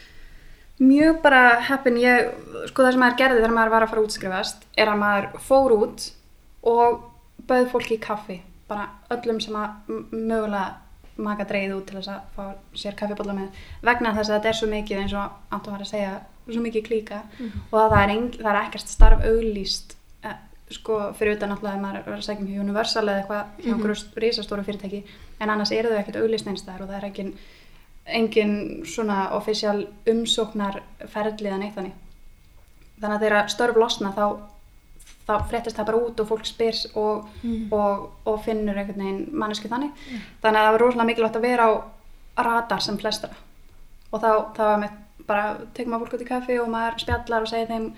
[0.78, 2.32] mjög bara heppin, ég,
[2.68, 5.28] sko það sem maður gerði þegar maður var að fara að útskrifast er að maður
[5.46, 6.08] fór út
[6.68, 6.98] og
[7.48, 8.36] bauð fólki í kaffi,
[8.68, 10.66] bara öllum sem að mögulega
[11.16, 12.44] maka dreigð út til þess að fá
[12.76, 15.92] sér kaffibólla með vegna þess að þetta er svo mikið eins og Anton var að
[15.94, 16.10] segja,
[16.52, 17.62] svo mikið klíka Mhm.
[17.72, 19.95] og að það er, eng, það er ekkert starf auglýst
[20.70, 23.74] sko fyrir utan náttúrulega að maður er að segja um Universal eða eitthvað hjá Mhm.
[23.74, 25.04] einhverju risastóru fyrirtæki.
[25.40, 27.34] En annars eru þau ekkert auglýst einstæðar og það er engin,
[28.06, 30.80] engin svona official umsóknar
[31.12, 31.92] ferðliðan eitt þannig.
[33.00, 34.38] Þannig að þeirra störf losna þá
[35.26, 37.72] þá fréttist það bara út og fólk spyr og, Mm.
[37.72, 39.90] og, og finnur einhvern veginn mannesku þannig.
[40.42, 41.72] Þannig að það var rosalega mikilvægt að vera á
[42.46, 43.30] radar sem flestra.
[44.12, 44.90] Og þá, þá var
[45.26, 47.92] bara tekum maður fólk út í kaffi og maður spjallar og segir þeim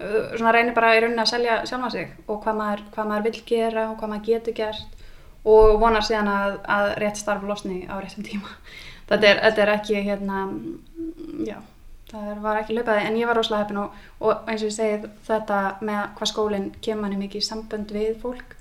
[0.00, 3.42] svona reynir bara í rauninni að selja sjálfa sig og hvað maður, hvað maður vill
[3.50, 5.02] gera og hvað maður getur gert
[5.50, 8.56] og vonar síðan að, að rétt starf losni á réttum tíma.
[9.10, 10.40] Þetta er, þetta er ekki hérna
[11.42, 11.56] já,
[12.12, 15.10] það var ekki löpaði en ég var rosalega heppin og, og eins og ég segi
[15.26, 18.54] þetta með hvað skólinn kemur manni mikið í sambönd við fólk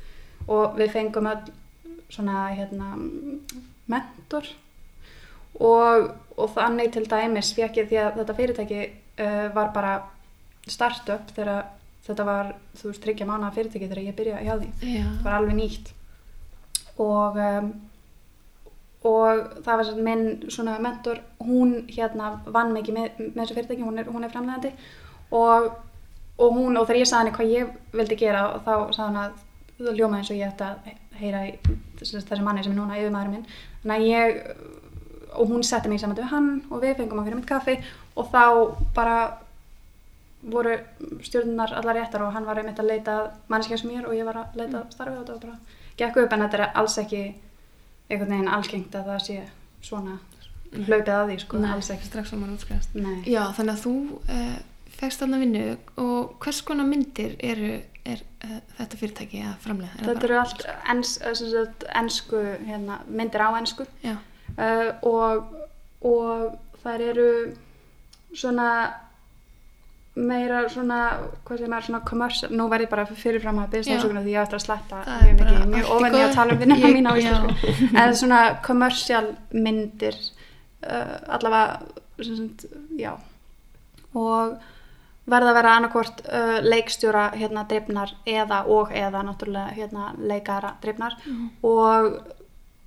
[0.50, 1.52] og við fengum öll
[2.10, 2.96] svona hérna
[3.94, 4.50] mentor
[5.60, 9.94] og, og þannig til dæmis fekk ég því að þetta fyrirtæki uh, var bara
[10.74, 11.70] startup þegar
[12.08, 14.70] þetta var þú veist tryggja mánuða fyrirtæki þegar ég byrjaði hjá því.
[14.96, 15.92] Já, það var alveg nýtt.
[17.00, 17.70] Og um,
[19.10, 23.86] og það var svona minn svona mentor, hún hérna vann mikið með, með þessu fyrirtæki,
[23.88, 24.74] hún er, er framlegandi
[25.32, 25.70] og,
[26.36, 29.22] og hún, og þegar ég sagði henni hvað ég vildi gera og þá sagði hann
[29.22, 29.38] að
[29.80, 31.54] það ljómaði eins og ég ætti að heyra í
[32.02, 33.48] þessi, manni sem er núna yfirmaður minn.
[33.84, 34.42] Þannig að ég
[35.40, 37.78] og hún setti mig saman við hann og við fengum okkur mitt kaffi.
[38.20, 38.44] Og þá
[38.96, 39.18] bara
[40.42, 40.78] voru
[41.26, 43.20] stjórnunar allar réttar og hann var einmitt að leita
[43.52, 46.20] mannskja sem mér og ég var að leita að starfi og þetta var bara gekk
[46.24, 47.24] upp en þetta er alls ekki
[48.10, 49.38] einhvern veginn algengt að það sé
[49.86, 50.18] svona
[50.74, 52.98] hlaupið að því sko, Nei, alls ekki strax maður útskrifast.
[52.98, 53.22] Nei.
[53.30, 53.94] Já, þannig að þú
[54.38, 54.58] uh,
[55.00, 55.64] fegst þarna vinnu
[56.04, 57.72] og hvers konar myndir eru
[58.06, 59.98] er, uh, þetta fyrirtæki að framlega?
[59.98, 64.16] Er það Þetta eru allt ens, eh, sem sagt, ensku, hérna, myndir á ensku Já,
[64.56, 65.54] uh, og,
[66.06, 67.30] og þær eru
[68.38, 68.70] svona
[70.20, 70.98] meira svona,
[71.48, 74.60] hvað sem er svona commercial, nú verð ég bara fyrirfram að stafsökunar því ég eftir
[74.60, 77.22] að sletta mjög mikið, mjög ofenni að tala um vinnuna Ég- mín á já.
[77.22, 77.98] íslensku.
[78.04, 80.18] En svona commercial myndir
[80.84, 81.80] uh, allavega
[82.24, 82.66] sem sagt,
[83.00, 83.14] já.
[84.18, 84.58] Og
[85.30, 91.16] verða að vera annarkvort uh, leikstjóra hérna drifnar eða og eða náttúrulega hérna leikara drifnar.
[91.64, 92.20] Og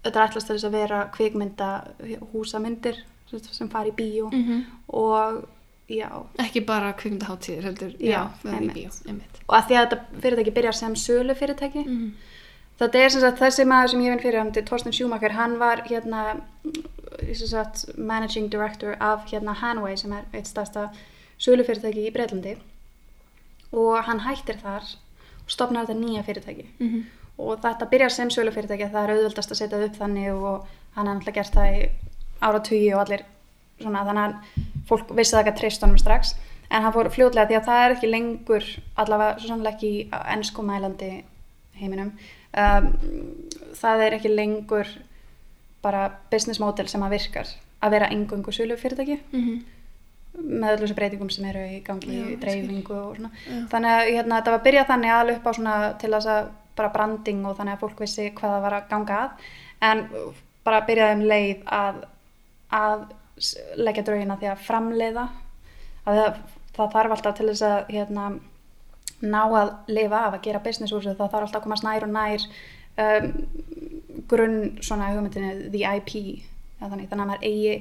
[0.03, 1.71] þetta er ætlast að vera kvikmynda
[2.33, 2.99] húsamyndir
[3.41, 4.29] sem fari í bíó.
[4.33, 4.63] Mhm.
[4.89, 5.45] og
[5.93, 8.75] já Ekki bara kvikmyndaháttíðir heldur, Já, einmitt.
[8.77, 9.41] bíó, einmitt.
[9.49, 12.13] og að því að þetta fyrirtæki byrjar sem sölu fyrirtæki Mhm.
[12.81, 15.59] þetta er sem sagt þessi maður sem ég vinn fyrir hann til Torsten Schumacher, hann
[15.59, 20.89] var hérna mm, sagt managing director af hérna Hanway sem er eitt stærsta
[21.39, 22.57] sölu fyrirtæki í Breitlandi
[23.73, 24.83] og hann hættir þar
[25.45, 27.03] og stopnar þetta nýja fyrirtæki Mhm.
[27.39, 31.09] og þetta byrjar sem sölu fyrirtæki það er auðvöldast að setja upp þannig og hann
[31.09, 31.91] er náttúrulega gert það í
[32.43, 33.23] áratugi og allir
[33.81, 34.35] svona þannig að
[34.89, 36.35] fólk vissi það ekki að treyst honum strax
[36.71, 40.07] en hann fór fljótlega því að það er ekki lengur allavega svo sannlega ekki í
[40.37, 41.11] ennskumælandi
[41.81, 42.13] heiminum
[42.57, 42.89] um,
[43.83, 44.89] það er ekki lengur
[45.83, 47.49] bara business model sem að virkar
[47.83, 49.63] að vera engungu sölu fyrirtæki Mhm.
[50.33, 53.57] með öllu þessu breytingum sem eru í gangi Já, í dreifingu og svona Já.
[53.69, 56.89] þannig að hérna, þetta var byrjað þannig alveg upp á svona til þess að bara
[56.95, 59.31] branding og þannig að fólk vissi hvað það var að ganga að
[59.91, 60.01] en
[60.65, 61.99] bara byrjaði um leið að,
[62.73, 63.03] að
[63.77, 65.25] leggja draugina því að framleiða
[66.07, 66.39] að það,
[66.77, 68.27] það þarf alltaf til þess að hérna,
[69.23, 72.07] ná að lifa af að gera business úr þessu það þarf alltaf að komast nær
[72.07, 72.47] og nær
[73.03, 73.29] um,
[74.31, 76.13] grunn svona hugmyndinu the IP
[76.83, 77.75] þannig, þannig að maður eigi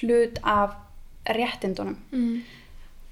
[0.00, 0.74] hlut af
[1.36, 2.42] réttindunum Mhm.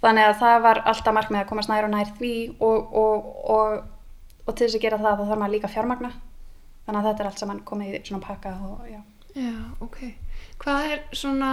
[0.03, 3.85] þannig að það var alltaf markmið að komast nær og nær því og, og, og,
[4.47, 6.11] og til þess að gera það þá þarf maður líka fjármagna
[6.87, 9.99] þannig að þetta er allt saman komið í svona pakka og já Já, ok.
[10.61, 11.53] Hvað er svona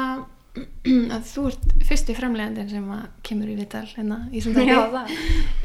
[1.16, 5.12] að þú ert fyrsti framlegandinn sem að kemur í vital hérna í Já, það.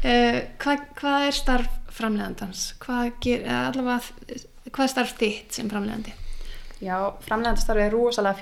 [0.05, 2.65] uh, hvað, hvað er starf framlegandans?
[2.83, 6.13] Hvað, ger, eða allavega, hvað er starf þitt sem framlegandi?
[6.83, 8.39] Já, framlegandastarfið er rosalega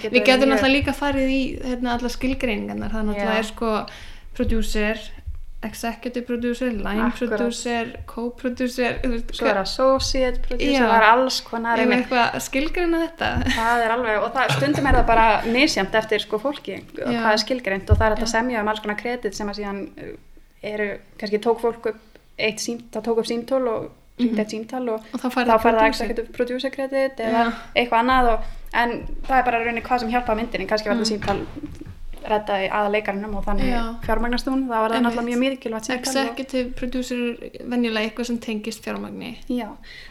[0.00, 2.94] getur Við getum náttúrulega líka farið í hérna, alla skilgreiningarnar.
[2.94, 3.42] Það náttúrulega Já.
[3.42, 3.72] er sko
[4.38, 5.02] producer,
[5.64, 7.30] executive producer, line Akkurat.
[7.38, 8.98] producer, co-producer.
[9.32, 10.84] svo er associate producer, Já.
[10.88, 12.06] það er alls konar Erum við einmitt.
[12.10, 13.30] eitthvað að skilgreina þetta?
[13.84, 17.20] er alveg, og það, stundum er það bara misjæmt eftir sko fólki og Já.
[17.20, 19.82] hvað er skilgreint og það er þetta semja um alls konar kredit sem að síðan
[19.98, 20.14] uh,
[20.62, 24.40] eru, kannski tók fólk upp eitt sím, það tók upp símtól og hringt Mhm.
[24.40, 27.52] eitt símtal og Og þá fær þá það executive producer credit eða Já.
[27.74, 28.40] eitthvað annað og,
[28.74, 28.90] en
[29.26, 31.00] það er bara rauninni hvað sem hjálpa myndinni kannski var Mm.
[31.02, 31.40] þetta símtal
[32.24, 33.82] reddaði aða leikarinnum og þannig Já.
[34.06, 38.26] fjármagnast hún það var það náttúrulega mjög mikilvægt símtal og- Executive producer er venjulega eitthvað
[38.26, 39.36] sem tengist fjármagni.
[39.48, 39.68] Já,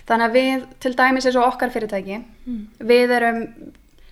[0.07, 2.67] þannig að við til dæmis eins og okkar fyrirtæki Mm.
[2.79, 3.47] við erum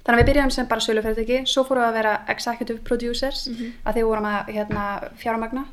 [0.05, 3.47] þannig að við byrjum sem bara sölu fyrirtæki svo fórum við að vera executive producers
[3.49, 3.71] Mhm.
[3.85, 5.65] að því vorum að hérna, fjármagna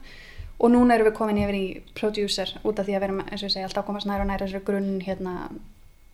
[0.61, 3.43] og núna erum við komin yfir í producer út af því að við erum eins
[3.43, 5.49] og ég segi alltaf komast nær og nær þessu grunn hérna,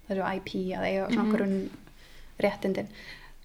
[0.08, 1.32] þessu IP að eiga Mhm.
[1.32, 1.70] grunn
[2.40, 2.86] réttindin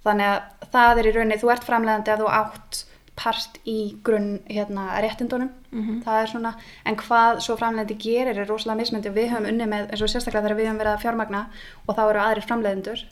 [0.06, 2.86] þannig að það er í rauninni, þú ert framleiðandi að þú átt
[3.20, 6.02] part í grunn hérna, réttindunum Mhm.
[6.06, 6.54] það er svona,
[6.86, 10.46] en hvað svo framleiðandi gerir er rosalega mismyndi, við höfum unnið með eins og sérstaklega
[10.48, 11.42] þegar við höfum verið að fjármagna
[11.88, 13.04] og þá eru aðrir framleiðendur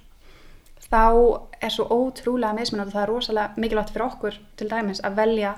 [0.88, 1.04] þá
[1.62, 5.56] er svo ótrúlega mismunandi og það er rosalega mikilvægt fyrir okkur til dæmis að velja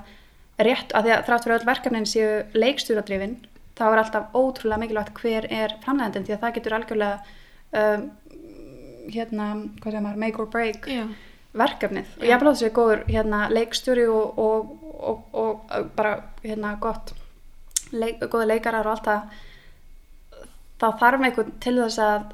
[0.60, 3.36] rétt, að því að þrátt fyrir öll verkefnin séu leikstjóradrifin,
[3.78, 7.20] þá er alltaf ótrúlega mikilvægt hver er framleiðandinn því að það getur algjörlega
[7.80, 8.10] um,
[9.14, 9.50] hérna,
[9.82, 11.04] hvað segir maður, make or break Já.
[11.54, 12.06] verkefnið.
[12.20, 12.30] Og Já.
[12.34, 17.14] ég vil að þessi góður hérna, leikstjóri og, og, og, og, og bara hérna, gott
[17.92, 19.40] leik, góða leikarar og allt það.
[20.80, 22.30] Þá þarf einhvern til þess að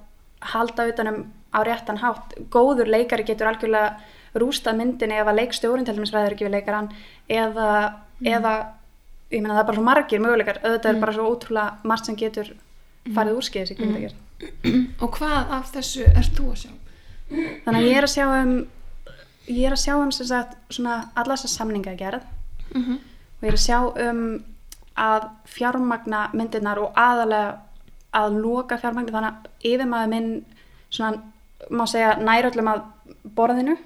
[0.54, 1.22] halda utanum
[1.56, 2.36] á réttan hátt.
[2.54, 3.96] Góður leikari getur algjörlega
[4.36, 6.90] rústað myndinni ef að leikstjórin til dæmis ræður ekki við leikaran
[7.32, 7.70] eða,
[8.22, 8.52] eða
[9.32, 10.60] ég meina það er bara svo margir möguleikar.
[10.62, 11.02] Auðvitað er Mm.
[11.06, 12.52] bara svo ótrúlega margt sem getur
[13.16, 14.14] farið úrskeiðis í kvindagjör
[15.02, 16.72] Og hvað af þessu ert þú að sjá?
[17.66, 18.56] þannig að ég er að sjá um
[19.46, 22.24] ég er að sjá um sem sagt svona alla þessar samninga gerð
[22.76, 22.98] Mm -hmm.
[23.38, 24.44] og ég er að sjá um
[24.98, 27.60] að fjármagna myndirnar og aðalega
[28.14, 30.46] að loka fjármagna þannig að yfirmaður minn
[30.90, 31.22] svona
[31.70, 32.82] má segja næröllum að
[33.36, 33.78] borðinu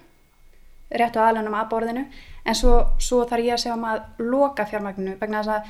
[0.92, 2.06] réttu aðalunum að borðinu
[2.46, 5.68] en svo, svo þarf ég að sjá um að loka fjármagninu vegna þess að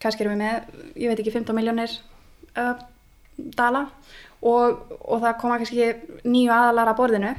[0.00, 0.62] kannski erum við með,
[0.96, 1.90] ég veit ekki 15 miljónir
[2.56, 2.74] uh,
[3.58, 3.86] dala
[4.42, 5.92] og, og það koma kannski
[6.24, 7.32] nýju aðalar að borðinu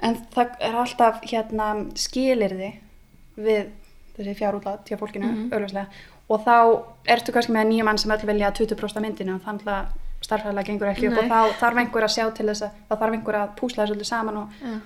[0.00, 2.70] en það er alltaf hérna skilirði
[3.40, 3.68] við
[4.16, 5.88] þessi fjárútlátt hjá fólkinu, mm augljóslega
[6.30, 6.56] og þá
[7.10, 9.88] ertu kannski með nýju mann sem öll vilja 20% af myndinu og þannig að
[10.20, 11.22] starfræðilega gengur ekki upp Nei.
[11.24, 14.06] og þá þarf einhver að sjá til þess að þá þarf einhver að púsla þessu
[14.06, 14.76] saman og Já.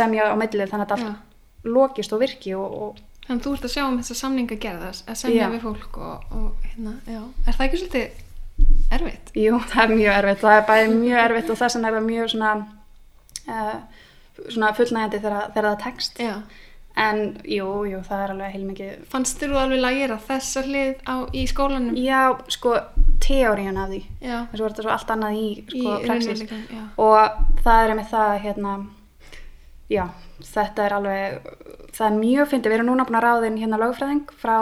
[0.00, 3.66] semja á millið þannig að allt lokist og virki og, og Þannig að þú ert
[3.68, 5.50] að sjá um þessa samninga gerðast, að semja Já.
[5.52, 7.20] við fólk og, og hérna, já.
[7.46, 8.22] Er það ekki svolítið
[8.96, 9.34] erfitt?
[9.38, 12.08] Jú, það er mjög erfitt, það er bæði mjög erfitt og þess vegna er það
[12.08, 12.54] mjög svona,
[13.50, 13.76] uh,
[14.48, 16.20] svona fullnægjandi þegar, þegar það tekst.
[16.20, 16.34] Já.
[17.00, 18.94] En jú, jú, það er alveg heilmikið.
[19.12, 21.94] Fannst þú alveg lægir að þessa hlið á, í skólanum?
[21.96, 22.74] Já, sko,
[23.22, 24.00] teóriun af því.
[24.18, 24.36] Já.
[24.50, 26.82] Þessu var þetta svo allt annað í, Í sko, raunveruleikanum, já.
[27.04, 28.74] Og það er með það, hérna,
[29.94, 30.04] já,
[30.50, 31.48] þetta er alveg,
[31.94, 32.72] það er mjög fyndið.
[32.74, 34.56] Við erum núna búin að ráðin hérna lögfræðing frá,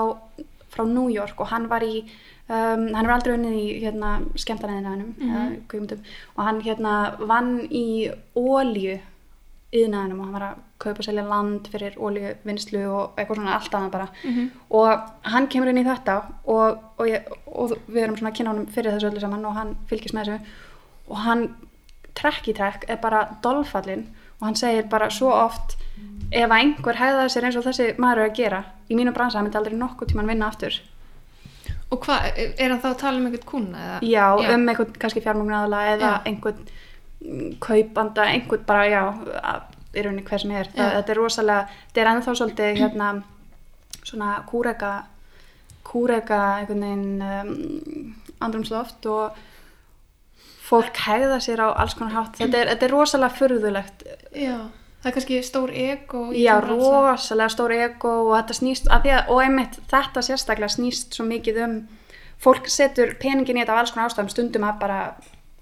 [0.68, 2.04] frá New York og hann var í,
[2.48, 5.30] um, hann er aldrei unnið í hérna skemmtanæðinu hennum, mm
[5.68, 6.00] Mhm.
[6.36, 8.98] og hann hérna vann í ólju
[9.72, 13.74] yðnaðinum og hann var að kaupa og selja land fyrir óljuvinnslu og eitthvað svona allt
[13.74, 14.50] annað bara Mhm.
[14.70, 18.50] og hann kemur inn í þetta og, og, ég, og við erum svona að kynna
[18.54, 20.40] honum fyrir þessu öllu saman og hann fylgist með þessu
[21.10, 21.54] og hann
[22.14, 24.06] trekk í trekk er bara dolfallinn
[24.40, 25.76] og hann segir bara svo oft
[26.32, 29.44] ef einhver hefða sér eins og þessi maður er að gera í mínu bransa, hann
[29.50, 30.80] myndi aldrei nokkuð tíman vinna aftur
[31.88, 33.84] Og hvað, er hann þá að tala um einhvern kuna?
[33.86, 33.98] Eða?
[34.04, 36.16] já, um einhvern kannski fjármögnunaðala eða Já.
[36.28, 36.66] einhvern
[37.64, 39.02] kaupanda, einhvern bara já,
[39.96, 40.96] í rauninni hver sem er það, Já.
[40.98, 43.12] þetta er rosalega, þetta er ennþá svolítið hérna
[44.04, 44.92] svona kúreka
[45.88, 49.38] kúreka einhvern veginn um, andrumsloft og
[50.68, 54.04] fólk hegða sér á alls konar hátt þetta er, þetta er rosalega furðulegt
[54.36, 54.58] Já.
[55.08, 59.28] Það er kannski stór ego já, rosalega stór ego og þetta snýst, að því að,
[59.32, 61.76] og einmitt þetta sérstaklega snýst svo mikið um
[62.44, 64.98] fólk setur peningin í þetta af alls konar ástæðum stundum af bara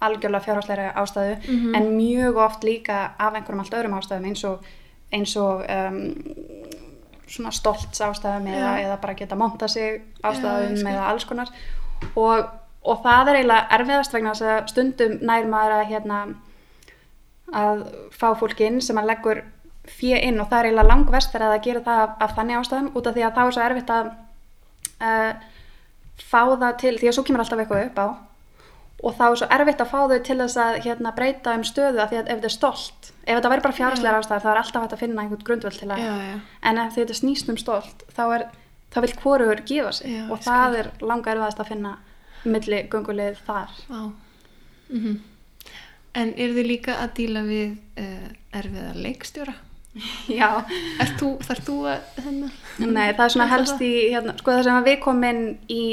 [0.03, 1.75] algjörlega fjárhagsleira ástæðu Mhm.
[1.79, 4.59] en mjög oft líka af einhverjum allt öðrum ástæðum eins og,
[5.13, 6.15] eins og um,
[7.27, 8.85] svona stolts ástæðum eða, Já.
[8.87, 10.89] eða bara geta monta sig ástæðum skil.
[10.91, 11.49] eða alls konar
[12.17, 12.45] og,
[12.85, 16.21] og það er eiginlega erfiðast vegna þess að stundum nær maður að hérna
[17.55, 19.43] að fá fólk inn sem að leggur
[19.87, 22.89] fjö inn og það er eiginlega langvest þegar það gerir það af, af þannig ástæðum
[22.99, 24.09] út af því að þá er svo erfitt að
[25.09, 25.33] uh,
[26.27, 28.09] fá það til, því að svo kemur alltaf eitthvað upp á.
[29.07, 32.03] Og þá er svo erfitt að fá þau til þess að hérna, breyta um stöðu
[32.03, 34.61] af því að ef þetta er stolt ef þetta væri bara fjárhagslega ástæð þá er
[34.63, 36.13] alltaf hægt að finna einhvern grundvöld til að já.
[36.71, 38.45] en ef þetta snýst um stolt þá er
[38.95, 40.15] þá vil hvorugur gefa sig.
[40.15, 41.97] Já, og það er langa erfiðast að finna
[42.47, 43.81] milli gungulið þar.
[44.89, 45.19] Mm
[46.16, 49.57] En eru þið líka að díla við uh, erfiða leikstjóra?
[50.40, 50.48] já,
[51.00, 52.50] Er þú, þarf þú að hérna?
[52.81, 55.85] Nei, það er svona helst í, hérna, sko það sem við komum í,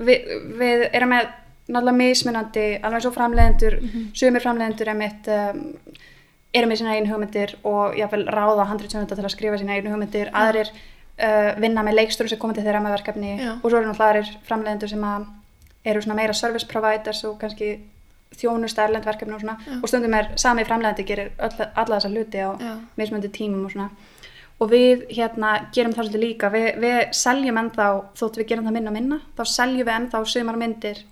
[0.00, 1.30] við, við erum með
[1.72, 3.76] náttúrulega mismunandi, alveg eins og framleiðendur,
[4.18, 5.60] sumir framleiðendur er mitt, um,
[6.52, 10.32] eru með sína einu hugmyndir og jáfnvel ráða handritsöfunda til að skrifa sína einu hugmyndir,
[10.36, 13.52] aðrir uh, vinna með leikstöru sem koma til þeirra með verkefni Já.
[13.54, 15.30] og svo eru náttúrulega aðrir framleiðendur sem að
[15.92, 17.72] eru svona meira service providers og kannski
[18.38, 19.58] þjónust erlend verkefni og svona.
[19.66, 19.78] Já.
[19.82, 22.72] og stundum er sami framleiðandi gerir öll, alla þessa hluti á Já.
[22.96, 23.90] mismunandi tímum og svona.
[24.62, 26.50] Og við hérna gerum það svolítið líka.
[26.52, 30.60] Við, við seljum ennþá, þótt við gerum það minna minna þá seljum við ennþá sumar
[30.60, 31.04] myndir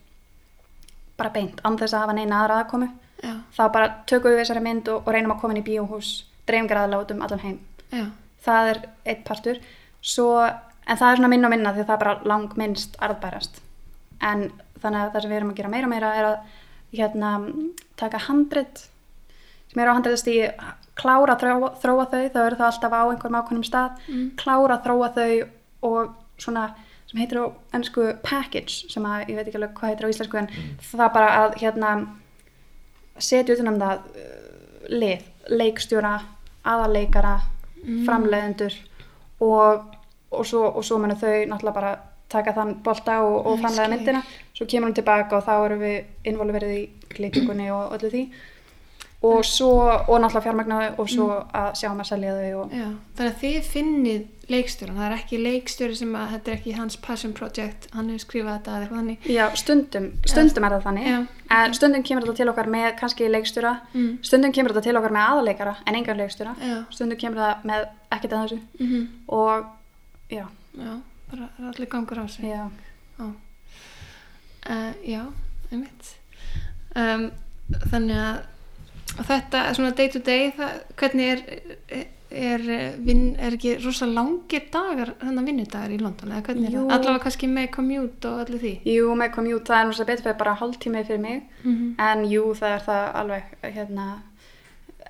[1.21, 2.89] bara beint, án þess að hafa neina aðra aðkomu.
[3.21, 6.13] Já, þá bara tökum við þessari mynd og, og reynum að koma inn í bíóhús
[6.49, 7.59] dreifingaraðla út um allan heim.
[7.93, 8.07] Já,
[8.47, 8.81] það er
[9.13, 9.61] eitt partur.
[10.01, 13.61] Svo, en það er svona minna minna því að það er bara langminnst arðbærast.
[14.25, 14.47] En
[14.81, 16.57] þannig að það sem við erum að gera meira meira er að
[16.93, 17.33] hérna,
[17.97, 18.87] taka handrit
[19.71, 20.39] sem eru á handritast í
[21.01, 24.31] klára að þróa, þróa þau, þá eru það alltaf á einhverjum ákveðnum stað, Mm.
[24.37, 25.49] klára að þróa þau
[25.83, 26.65] og svona
[27.11, 30.39] sem heitir á ennsku package sem að ég veit ekki alveg hvað heitir á íslensku
[30.39, 30.49] en
[30.83, 31.93] það bara að hérna
[33.19, 36.19] setja utan um það uh, lið, leikstjóra
[36.65, 37.39] aðaleikara,
[37.81, 38.03] Mm.
[38.05, 38.75] framleiðendur
[39.41, 39.87] og,
[40.31, 41.93] og svo, og svo munu þau náttúrulega bara
[42.29, 43.89] taka þann bolta og, og skil.
[43.95, 44.21] myndina
[44.61, 46.81] svo kemur hún tilbaka og þá erum við involverið í
[47.15, 48.25] klippingunni og öllu því.
[49.25, 49.69] Og svo,
[50.09, 52.87] og náttúrulega fjármagnaði og svo að sjá um að selja þau og já.
[53.17, 56.97] Þannig að þið finnið leikstjóran, það er ekki leikstjóri sem að þetta er ekki hans
[57.05, 59.29] passion project, hann hefur skrifað þetta eða eitthvað þannig.
[59.37, 61.11] já, stundum, stundum er það þannig.
[61.11, 61.19] Já.
[61.59, 63.75] en stundum kemur þetta til okkar með kannski leikstjóra.
[63.93, 64.11] Mm.
[64.31, 66.57] stundum kemur þetta til okkar með aðaleikara en engan leikstjóra.
[66.65, 68.61] Já, stundum kemur það með ekkert að þessu.
[68.81, 70.47] Mm og já,
[70.81, 70.97] já,
[71.31, 72.49] bara allir gangur á sig.
[72.49, 72.71] já
[74.69, 75.23] Uh, já,
[75.71, 76.15] einmitt.
[76.99, 77.31] Um,
[77.91, 78.41] þannig að
[79.19, 82.65] og þetta svona day to day, það, hvernig er, er,
[83.03, 86.35] vin, er ekki rosa langir dagar, þannig vinnudagar í London?
[86.37, 88.73] Allavega kannski með commute og allir því.
[88.95, 91.95] Jú, með commute, það er svo betur fyrir bara hálftími fyrir mig Mm -hmm.
[91.99, 94.07] en jú, það er það alveg hérna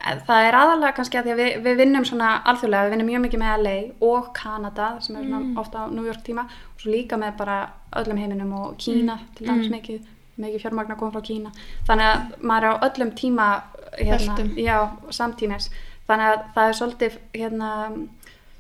[0.01, 3.23] það er aðalega kannski að því að við, við vinnum svona alþjóðlega, við vinnum mjög
[3.27, 3.75] mikið með LA
[4.11, 5.59] og Kanada sem er svona Mm.
[5.59, 7.59] ofta á New York tíma og svo líka með bara
[7.97, 9.75] öllum heiminum og Kína til dæmis Mm.
[9.77, 10.01] mikið,
[10.39, 11.51] mikið fjármagna koma frá Kína.
[11.87, 13.63] Þannig að maður er á öllum tíma
[13.99, 15.71] hérna, já, samtímis.
[16.09, 18.09] Þannig að það er svolítið hérna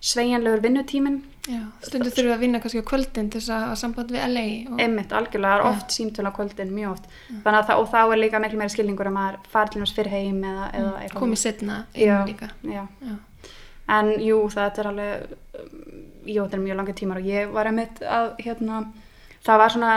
[0.01, 4.13] sveigjanlegur vinnutíminn Já, stundu þurfum við að vinna kannski á kvöldin til þess að samband
[4.15, 7.09] við LA og, einmitt algjörlega, það er oft símtöl á kvöldin, mjög oft
[7.51, 10.45] að og þá er líka miklu meira skilningur að maður fari til náms fyrir heim
[10.45, 12.51] eða, eða eitthvað komið setna inn líka.
[12.63, 12.85] Já.
[13.09, 13.17] Já.
[13.97, 15.71] en jú, það er alveg um,
[16.27, 18.85] jú, þetta er mjög langið tímar og ég var einmitt að hérna,
[19.47, 19.93] það var svona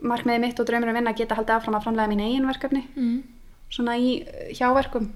[0.00, 2.86] markmiðið mitt og draumur að vinna að geta haldið áfram að framlega mín eigin verkefni
[2.96, 3.22] Mm.
[3.70, 4.14] svona í
[4.56, 5.10] hjáverkum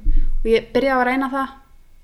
[0.45, 1.55] og ég byrjaði að reyna það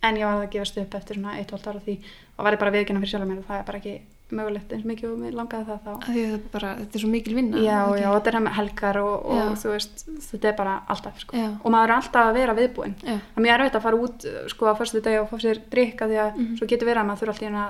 [0.03, 1.99] en ég var að gefast upp eftir svona eitt og allt ára því
[2.39, 4.85] og var ég bara viðkynna fyrir sjálf mér og það er bara ekki mögulegt eins
[4.87, 7.57] mikið og mér langaði það þá Því að er bara, þetta er svo mikil vinna.
[7.59, 11.37] já, já, þetta er með helgar og, og þú veist, þetta er bara alltaf sko.
[11.65, 14.71] Og maður er alltaf að vera viðbúinn það er mjög erfitt að fara út sko
[14.71, 16.57] á fyrstu degi og fá sér drikka því að Mhm.
[16.61, 17.65] svo getur verið að maður þurfa alltaf hana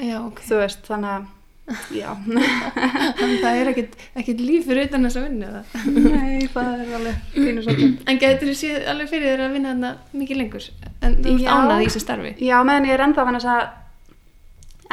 [0.00, 0.40] Já, ok.
[0.48, 1.26] þú veist, þannig að
[1.94, 2.10] já,
[3.42, 5.86] það er ekkit líf fyrir utan þess að vinna það.
[6.04, 7.94] nei, það er alveg pínu svolítið.
[8.12, 10.66] En getur þú séð alveg fyrir þér að vinna þarna mikið lengur?
[11.00, 12.34] En þú ert ánað í þessu starfi?
[12.44, 13.64] Já, meðan ég er ennþá þannig að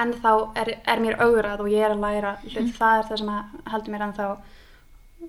[0.01, 2.71] ennþá er, er mér augrað og ég er að læra Mhm.
[2.79, 4.29] það er það sem að heldur mér ennþá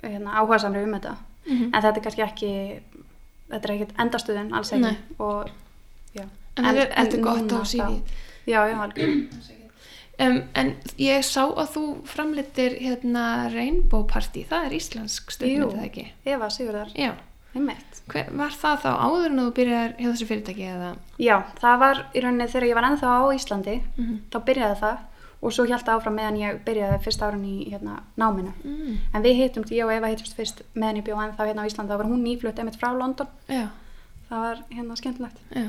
[0.02, 1.16] hérna, áhuga samri um þetta.
[1.46, 1.64] Mhm.
[1.74, 2.52] en þetta er kannski ekki
[3.50, 4.94] þetta er ekkert endastuðin alls ekki.
[5.18, 5.50] Og
[6.14, 6.24] já.
[6.56, 8.00] En þetta er- gott á þá-
[8.46, 9.10] Já, já, algjör
[10.22, 15.68] Um, en ég sá að þú framleitir hérna Rainbow Party, það er íslensk Jú.
[15.72, 16.04] það ekki?
[16.24, 16.92] Eva Sigurðar,
[17.56, 20.90] einmitt Hver, var það þá áður en þú byrjar hjá þessu fyrirtæki eða?
[21.22, 24.20] Já, það var í rauninni þegar ég var ennþá á Íslandi Mhm.
[24.30, 24.98] þá byrjaði það
[25.42, 28.98] og svo hjálta áfram meðan ég byrjaði fyrst árun í hérna, náminu Mm.
[29.14, 31.90] en við hittumst, ég og Eva hittumst fyrst meðan ég bjó ennþá hérna á Íslandi,
[31.90, 33.68] þá var hún nýflutt einmitt frá London, Já,
[34.32, 35.68] það var hérna skemmtilegt já.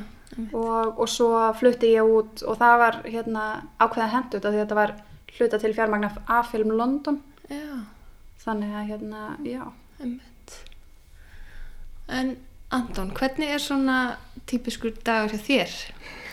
[0.49, 3.45] og, og svo flutti ég út og það var hérna
[3.78, 4.95] ákveða hendut af því að þetta var
[5.34, 7.84] hluta til fjármagna af film London Já,
[8.39, 9.64] þannig að hérna, já
[9.99, 10.57] einmitt.
[12.07, 12.36] En
[12.74, 13.97] Anton, hvernig er svona
[14.49, 15.74] típiskur dagur hjá þér?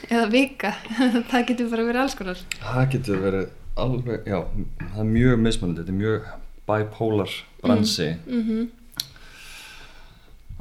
[0.08, 0.74] Eða vika?
[1.30, 2.44] það getur bara verið alls konar.
[2.60, 3.48] Það getur verið
[3.80, 4.38] alveg, já,
[4.80, 6.30] það er mjög mismunandi, þetta er mjög
[6.70, 8.08] bipolar bransi.
[8.26, 8.68] Mm -hmm.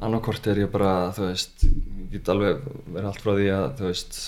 [0.00, 3.88] Annarkort er ég bara, þú veist, ég get alveg verið allt frá því að, þú
[3.90, 4.20] veist,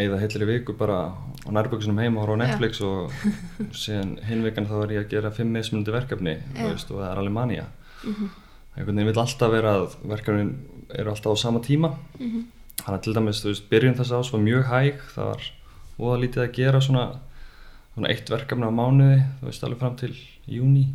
[0.00, 0.96] eigða heillir í viku bara
[1.46, 3.12] á nærböksunum heima og horfa á Netflix og
[3.76, 6.56] síðan hinn vikan þá er ég að gera fimm mismunandi verkefni, Já.
[6.62, 7.66] þú veist, og það er alveg manja.
[8.02, 8.30] Mhm.
[8.70, 10.52] Einhvern veginn vil alltaf vera að verkefnin
[10.98, 11.92] eru alltaf á sama tíma.
[12.18, 12.44] Mhm.
[12.80, 15.48] Þannig að til dæmis, þú veist, byrjun þess ás var mjög hæg, það var
[16.00, 17.06] óða lítið að gera svona,
[17.94, 20.14] svona eitt verkefni á mánuði, þú veist, alveg fram til
[20.48, 20.86] júni.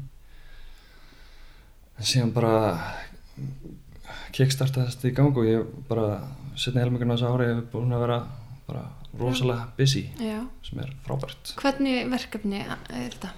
[1.95, 2.55] En síðan bara
[4.35, 6.07] kickstartaði þetta í gang og ég bara
[6.59, 8.19] setni helmingurinn á þessu ári hef búin að vera
[8.67, 8.83] bara
[9.19, 10.39] rosalega busy Já.
[10.65, 11.53] sem er frábært.
[11.61, 13.31] Hvernig verkefni er þetta?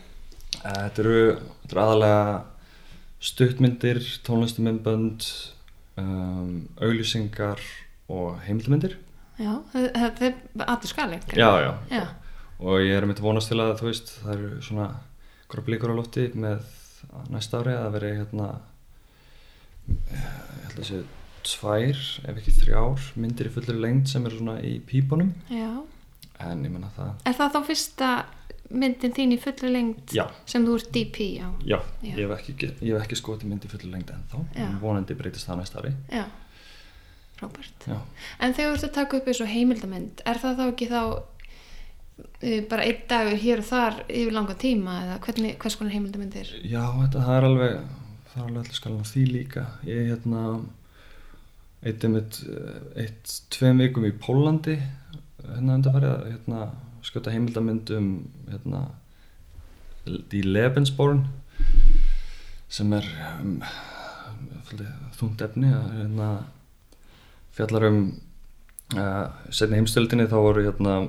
[0.58, 1.18] Eh, Þetta eru,
[1.62, 2.22] þetta eru aðalega
[3.28, 5.26] stuttmyndir, tónlistamindbönd,
[5.98, 7.62] um, auglýsingar
[8.10, 8.95] og heimildmyndir.
[9.38, 10.34] Já, það er
[10.66, 11.28] aðtur skalið.
[11.38, 11.72] Já, já.
[11.93, 12.06] Já,
[12.58, 14.88] Og ég er mitt að vonast til að þú veist, það eru svona
[15.68, 16.64] blíkur á lofti með
[17.30, 18.48] næsta ári að veri hérna,
[19.88, 21.04] ég held að séu
[21.48, 25.34] tvær, ef ekki þrjár myndir í fullri lengd sem eru svona í pípunum.
[25.52, 25.70] já.
[26.44, 28.08] En ég menna það, Er það þá fyrsta
[28.70, 31.50] myndin þín í fullri lengd já, sem þú ert DP á?
[31.66, 32.12] já, Já.
[32.14, 34.42] ég hef ekki, ég hef ekki skotið mynd í fullri lengd ennþá.
[34.54, 34.66] Já.
[34.68, 35.94] En vonandi breytist það næsta ári.
[36.14, 36.26] Já,
[37.40, 37.88] frábært.
[37.88, 37.98] Já.
[38.44, 41.00] En þegar þú ert að taka upp eins og heimildamynd, er það þá ekki þá
[41.08, 46.36] uh, bara einn dagur hér og þar yfir langan tíma eða hvernig, hvers konar heimildamynd
[46.44, 46.54] er?
[46.68, 47.80] Já, þetta, það er alveg,
[48.38, 49.64] það er alveg allir skalan á því líka.
[49.88, 50.42] Ég hérna,
[51.82, 54.78] eitt, einmitt, eh, eitt, tveim vikum í Pólandi,
[55.42, 56.68] hérna undarfærið, hérna,
[57.06, 58.12] skjóta heimildamynd um,
[58.52, 58.84] hérna,
[60.32, 61.26] Die Lebensborn,
[62.72, 63.08] sem er
[63.42, 63.58] um,
[65.18, 66.30] þungt efni, hérna,
[67.58, 68.02] fjallar um,
[68.96, 71.00] uh, setni heimstöldinni þá voru hérna,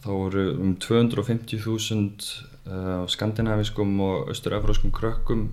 [0.00, 2.30] þá voru um 250.000
[2.66, 5.50] uh, skandinavískum og austur-evróskum krökkum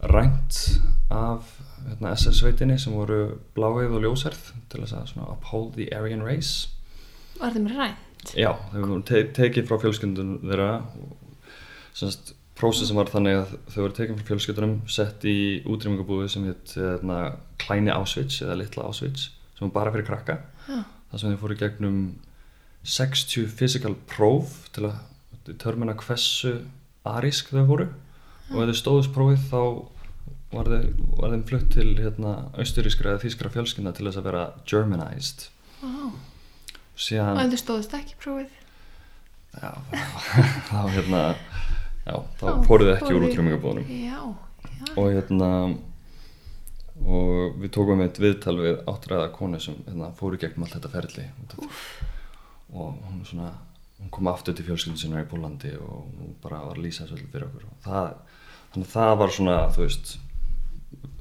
[0.00, 0.80] rænt
[1.10, 1.44] af
[1.86, 6.68] hérna, SS-sveitinni sem voru bláið og ljósærð til að svona, uphold the Aryan race.
[7.40, 8.32] Var þeim rænt?
[8.36, 10.70] Já, þau voru te tekið frá fjölskyldunum þeirra
[11.96, 16.74] semst prósessin var þannig að þau voru tekið frá fjölskyldunum sett í útrýmingabúði sem heit
[16.76, 17.20] hérna,
[17.60, 20.80] Kleini Auschwitz eða Litla Auschwitz sem var bara fyrir krakka Já.
[21.12, 22.00] þar sem þau fóru gegnum
[22.86, 24.96] 60 physical próf til að
[25.48, 26.52] determina hversu
[27.06, 27.86] arísk þau voru
[28.54, 29.60] og ef þau stóðust prófið þá
[30.54, 35.48] var, þau, þeim flutt til hérna, austurískra eða þýskra fjölskylda til þess að vera germanized.
[35.82, 38.54] Og síðan ef þú stóðist ekki prófið?
[39.56, 39.72] já,
[40.68, 41.20] þá hérna
[42.06, 44.18] já, þá fóruð þið ekki úr fóruð- útrýmingabúðunum Já,
[44.76, 44.88] já.
[45.00, 45.50] og hérna
[47.06, 51.26] og við tókum eitt viðtal við áttræða konu sem hérna, fóru gegnum allt þetta ferli
[52.76, 53.52] og hún svona
[53.96, 57.64] hún kom aftur til fjölskyldin sinna í Pólandi og hún bara var öllu fyrir okkur.
[57.84, 58.12] Það,
[58.72, 60.12] þannig að það var svona þú veist,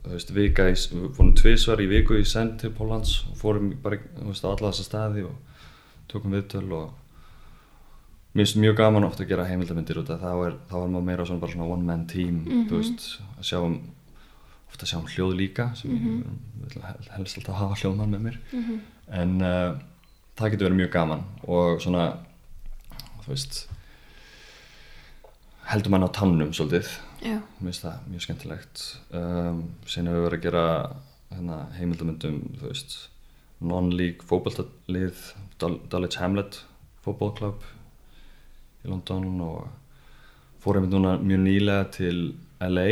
[0.03, 3.73] þú veist vika í, við fórum tvisvar í viku í send til Pólans og fórum
[3.81, 5.35] bara veist, á alla þessa staði og
[6.11, 6.93] tókum viðtöl og
[8.35, 11.07] mér finnst mjög gaman ofta að gera heimildamindir út af þá er, þá er maður
[11.07, 13.07] meira svona bara svona one man team þú veist,
[13.39, 13.79] að sjá um
[14.75, 16.01] ofta sjá um hljóð líka sem ég
[16.75, 16.83] vil
[17.15, 18.39] helst alltaf hafa hljóðmann með mér.
[19.15, 19.77] En uh,
[20.35, 22.05] það getur verið mjög gaman og svona
[23.23, 23.61] þú veist
[25.71, 26.89] heldur mann á tannum svolítið.
[27.57, 28.81] Mér finnst það mjög skemmtilegt.
[29.17, 30.65] Um, sen hefur við verið að gera
[31.31, 32.35] hérna, heimildamöndum
[33.65, 35.23] non-league fótballtalið
[35.61, 36.59] Dul- Dulwich Hamlet
[37.01, 37.63] Football Club
[38.85, 39.67] í London og
[40.61, 42.19] fór einmitt núna mjög nýlega til
[42.61, 42.85] LA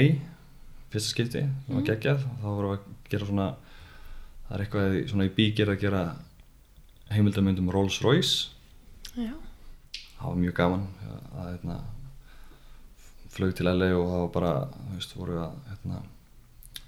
[0.93, 2.25] fyrsta skipti, það var geggjað.
[2.41, 3.47] Þá vorum við að gera svona
[4.47, 6.01] það er eitthvað í- í bíkir að gera
[7.13, 8.49] heimildamöndum Rolls Royce.
[9.13, 9.33] Já.
[10.17, 10.85] það var mjög gaman
[11.37, 11.75] að hérna,
[13.33, 14.53] flög til LA og það var bara
[14.93, 15.99] veist, voru að hérna,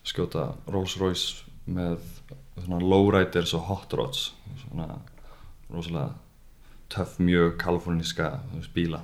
[0.05, 1.99] skjóta Rolls Royce með
[2.55, 4.31] svona lowriders og hot rods
[4.63, 4.99] svona
[5.73, 6.13] rosalega
[6.93, 9.01] töff mjög kaliforníska veist, bíla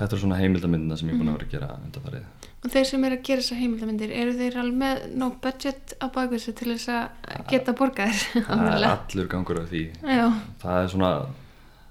[0.00, 2.48] þetta er svona heimildamindina sem ég er búin að vera að gera undanfarið.
[2.62, 6.06] Og þeir sem eru að gera þessar heimildamindir, eru þeir alveg með no budget á
[6.14, 8.44] bakvísu til þess að geta borgað þér?
[8.48, 9.84] það er allur gangur af því.
[10.06, 10.26] Já,
[10.62, 11.12] það er svona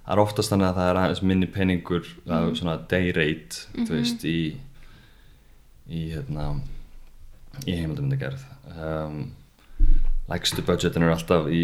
[0.01, 3.61] það er oftast þannig að það er aðeins minni peningur það er svona day rate
[3.75, 4.37] þú veist í
[5.91, 6.47] í hérna
[7.67, 8.43] í heimildamöndagerð
[8.73, 9.21] um,
[10.31, 11.63] lægstu budgetin er alltaf í,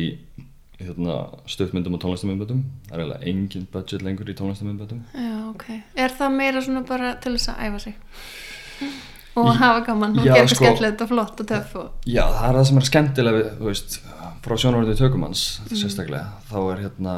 [0.80, 1.16] hérna,
[1.50, 2.60] stuttmyndum og tónlistamöndum
[2.90, 5.64] það er eiginlega engin budget lengur í tónlistamöndum já, ok.
[5.96, 7.96] Er það meira svona bara til þess að æfa sig?
[9.38, 11.90] Og hafa gaman og gera sko- skemmtilegt og flott og töff og...
[12.10, 13.98] Já, það er það sem er skemmtilega við, þú veist,
[14.46, 17.16] frá sjónarvörðu tökumanns sérstaklega, þá er hérna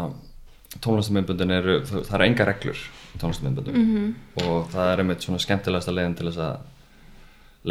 [0.84, 2.82] tónlistamöndbundin eru, það, það er enga reglur
[3.16, 4.10] í tónlistamöndbundum Mhm.
[4.46, 6.58] og það er einmitt svona skemmtilegasta leiðin til þess að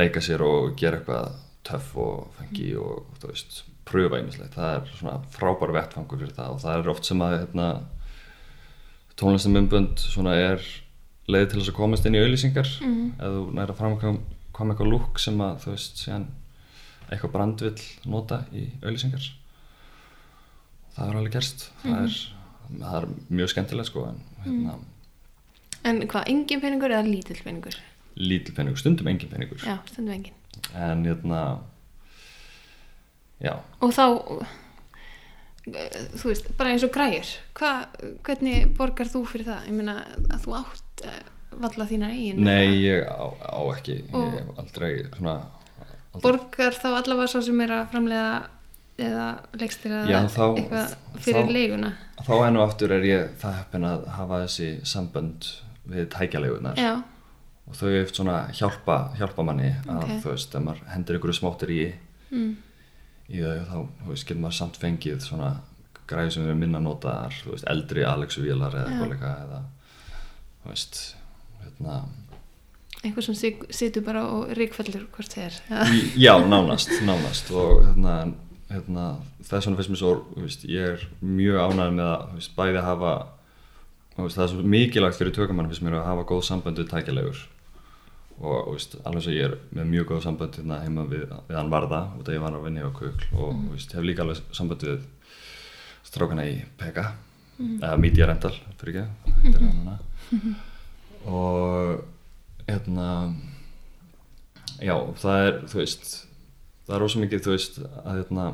[0.00, 1.36] leika sér og gera eitthvað
[1.68, 6.50] töff og fengi og þú veist, pröfa einmislegt, það er svona frábær vettfangur fyrir það
[6.54, 7.68] og það er oft sem að hérna,
[9.18, 10.62] tónlistamöndbund svona er
[11.28, 13.08] leið til þess að komast inn í auðlýsingar Mhm.
[13.18, 14.18] ef þú næri að framkvæm
[14.52, 16.26] koma eitthvað lúk sem að þú veist síðan
[17.10, 19.26] eitthvað brand vill nota í auðlýsingar
[20.96, 21.70] það er alveg gerst.
[21.82, 22.14] Það, er,
[22.80, 24.78] það er mjög skemmtilegt sko en hérna,
[25.84, 27.76] En hvað, engin peningur eða lítill peningur?
[28.18, 29.58] lítil peningur, stundum engin peningur.
[29.62, 30.32] Já, stundum engin.
[30.74, 31.60] en hérna
[33.40, 34.04] já, Og þá,
[35.68, 37.30] eh, þú veist, bara eins og græjur.
[37.58, 37.72] Hva,
[38.26, 39.66] hvernig borgar þú fyrir það?
[39.68, 39.96] Ég meina
[40.32, 41.18] að þú átt uh,
[41.58, 42.42] valla þína eigin.
[42.44, 45.36] nei ég á, á ekki ég hef aldrei svona
[46.14, 48.30] aldrei, Borgar þá allavega svo sem er að framlega
[48.98, 49.26] eða
[50.08, 51.90] eða þá- eitthvað fyrir þá- leiguna.
[52.26, 55.48] þá enn og aftur er ég það heppin að hafa þessi sambönd
[55.88, 56.94] við tækjalegunar Já,
[57.68, 60.14] og þau eftir svona hjálpa, hjálpa manni að Ok.
[60.24, 61.82] þú veist, ef maður hendur ykkur smáttir í
[62.32, 62.56] mm.
[63.28, 63.64] Í þau
[64.08, 65.50] þá getur maður samt fengið svona
[66.08, 68.94] græði sem eru minna notaðar veist, eldri Alexu Vílar eða Já.
[68.94, 69.60] eitthvað líka eða
[70.62, 71.00] þú veist
[71.62, 71.96] hérna,
[73.04, 73.36] einhver sem
[73.70, 75.58] situr bara og ríkfellur hvort þið er.
[75.92, 78.14] í- já, nánast nánast og hérna,
[78.72, 79.04] hérna
[79.44, 83.12] þess vegna finnst mér svo, veist, ég er mjög ánægð með að, veist, bæði hafa
[84.18, 87.44] það er svo mikilvægt fyrir tökumann finnst mér að hafa góð sambönd við tækjalegur
[88.38, 91.72] og veist, alveg svo ég er með mjög góð sambönd hérna heima við, við hann
[91.72, 94.54] varða út af ég var að vinna á kukl og þú veist, hef líka alveg
[94.54, 95.06] sambönd við
[96.06, 97.08] strákana í Pega
[97.58, 99.98] eða Media Rental, fyrir ekki hann hana
[101.26, 102.04] og
[102.68, 103.08] hérna
[104.78, 106.10] já, það er, þú veist
[106.86, 108.50] það er rosa mikið, þú veist að hérna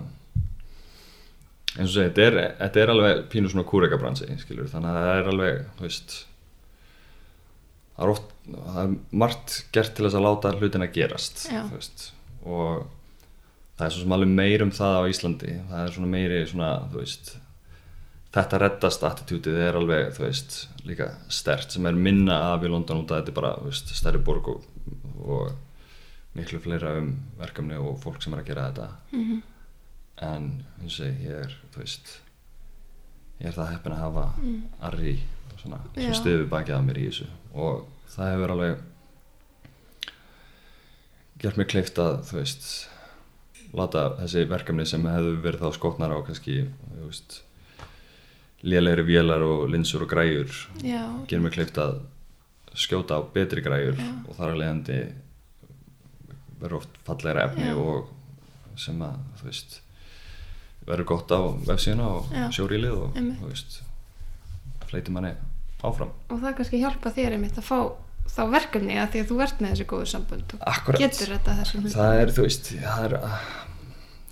[1.75, 5.19] eins og segja, þetta er, þetta er alveg pínu svona kúrekabransi, skilur, þannig að það
[5.19, 6.17] er alveg, þú veist
[7.97, 11.63] það er oft, það er margt gert til þess að láta hlutina gerast Já.
[11.71, 12.05] þú veist,
[12.45, 12.85] og
[13.79, 16.71] það er svo sem alveg meir um það á Íslandi það er svona meiri svona,
[16.95, 17.35] veist
[18.35, 23.13] þetta reddast attitútið er alveg, veist, líka stert sem er minna af í London út
[23.15, 24.65] að þetta er bara, veist, stærri borg og,
[25.23, 25.53] og
[26.35, 29.43] miklu fleira um verkefni og fólk sem er að gera þetta Mhm.
[30.25, 30.49] en
[30.83, 31.55] eins og ég er,
[33.41, 34.27] ég er það heppin að hafa
[34.89, 35.15] Arri
[35.61, 36.03] svona, Já.
[36.09, 37.85] sem stiði bakið að mér í þessu og
[38.15, 38.83] það hefur alveg
[41.45, 42.67] gert mér kleift að, þú veist
[43.75, 46.61] láta þessi verkefni sem hefðu verið þá skotnar á kannski,
[48.65, 50.51] lélegri vélar og linsur og græjur
[50.81, 51.99] Já, gerir mér kleift að
[52.75, 54.11] skjóta á betri græjur Já.
[54.29, 55.01] og þar að leiðandi
[56.63, 57.75] verður oft fallegra efni Já.
[57.77, 59.77] og sem að þú veist
[60.89, 63.43] verður gott á vefsíðuna og sjórílið og Einmitt.
[63.43, 63.77] þú veist
[64.91, 65.35] fleiti manni
[65.91, 66.13] áfram.
[66.31, 67.79] Og það kannski hjálpa þér einmitt að fá
[68.35, 71.01] þá verkefni að því að þú ert með þessi góðu sambund og Akkurat.
[71.05, 71.99] getur þetta þessum hlutum.
[72.01, 73.45] það er, þú veist, það er ah,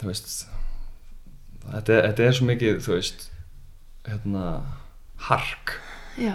[0.00, 0.32] þú veist
[1.66, 3.26] þetta, er- þetta er svo mikið, þú veist
[4.08, 4.46] hérna
[5.28, 5.74] hark.
[6.18, 6.32] Já,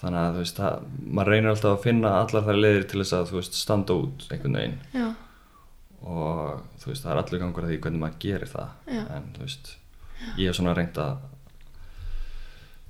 [0.00, 0.88] þannig að þú veist, það,
[1.18, 4.26] maður reynir alltaf að finna allar þær leiðir til þess að þú veist standa út
[4.34, 4.80] einhvern veginn.
[4.96, 5.06] Já,
[6.04, 8.74] og þú veist, það er allur gangur að því hvernig maður gerir það.
[8.96, 9.04] Já.
[9.16, 9.70] en þú veist,
[10.40, 11.22] ég hef svona reynd að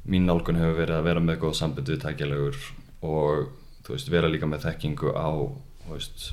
[0.09, 2.57] mín nálgun hefur verið að vera með góð sambund við tækjalegur
[3.03, 3.49] og
[3.89, 5.29] veist, vera líka með þekkingu á
[5.91, 6.33] veist,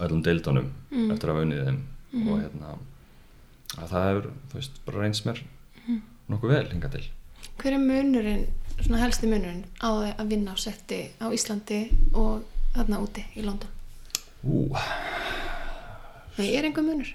[0.00, 1.10] öllum deildunum Mm.
[1.12, 1.80] eftir að hafa unnið þeim
[2.12, 2.28] Mhm.
[2.28, 2.78] og hérna
[3.76, 5.40] að það hefur, veist, bara reynst mér
[5.86, 6.00] Mhm.
[6.30, 7.04] nokkuð vel hinga til
[7.58, 8.46] hver er munurinn,
[8.82, 12.42] svona helsti munurinn á að vinna á setti á Íslandi og
[12.74, 13.68] þarna úti í London?
[14.44, 14.68] Ú,
[16.38, 17.08] Nei, er einhver munur?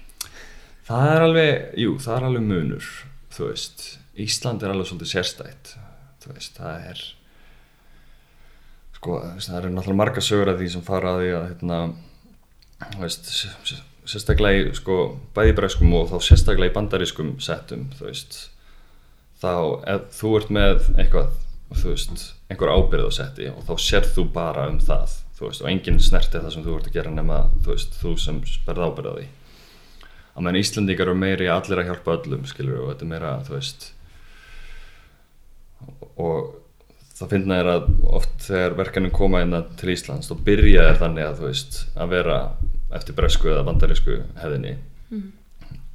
[0.88, 2.84] það er alveg, jú, það er alveg munur
[3.30, 5.74] þú veist, Ísland er alveg svolítið sérstætt
[6.30, 7.02] veist, það er
[8.96, 11.78] sko, það eru náttúrulega marga sögur af því sem fara að því að hérna,
[13.00, 13.30] veist,
[14.12, 14.98] sérstaklega í sko,
[15.36, 18.38] bæði breskum og þá sérstaklega í bandarískum settum, þú veist
[19.42, 19.54] þá,
[19.94, 21.32] ef þú ert með eitthvað,
[21.72, 25.70] þú veist einhver ábyrð á setti og þá sérð þú bara um það, veist, og
[25.72, 29.08] enginn snerti það sem þú ert að gera nema, þú veist, þú sem berð ábyrð
[29.10, 29.30] á því.
[30.32, 33.56] Að menn Íslandingar eru meiri allir að hjálpa öllum skilur og þetta er meira þú
[33.56, 33.90] veist
[36.16, 36.52] og
[37.12, 41.28] það finna er að oft þegar verkanum koma inn til Íslands þá byrja þær þannig
[41.28, 42.38] að þú veist að vera
[42.92, 44.76] eftir bresku eða bandarísku hefðinni
[45.12, 45.28] Mm.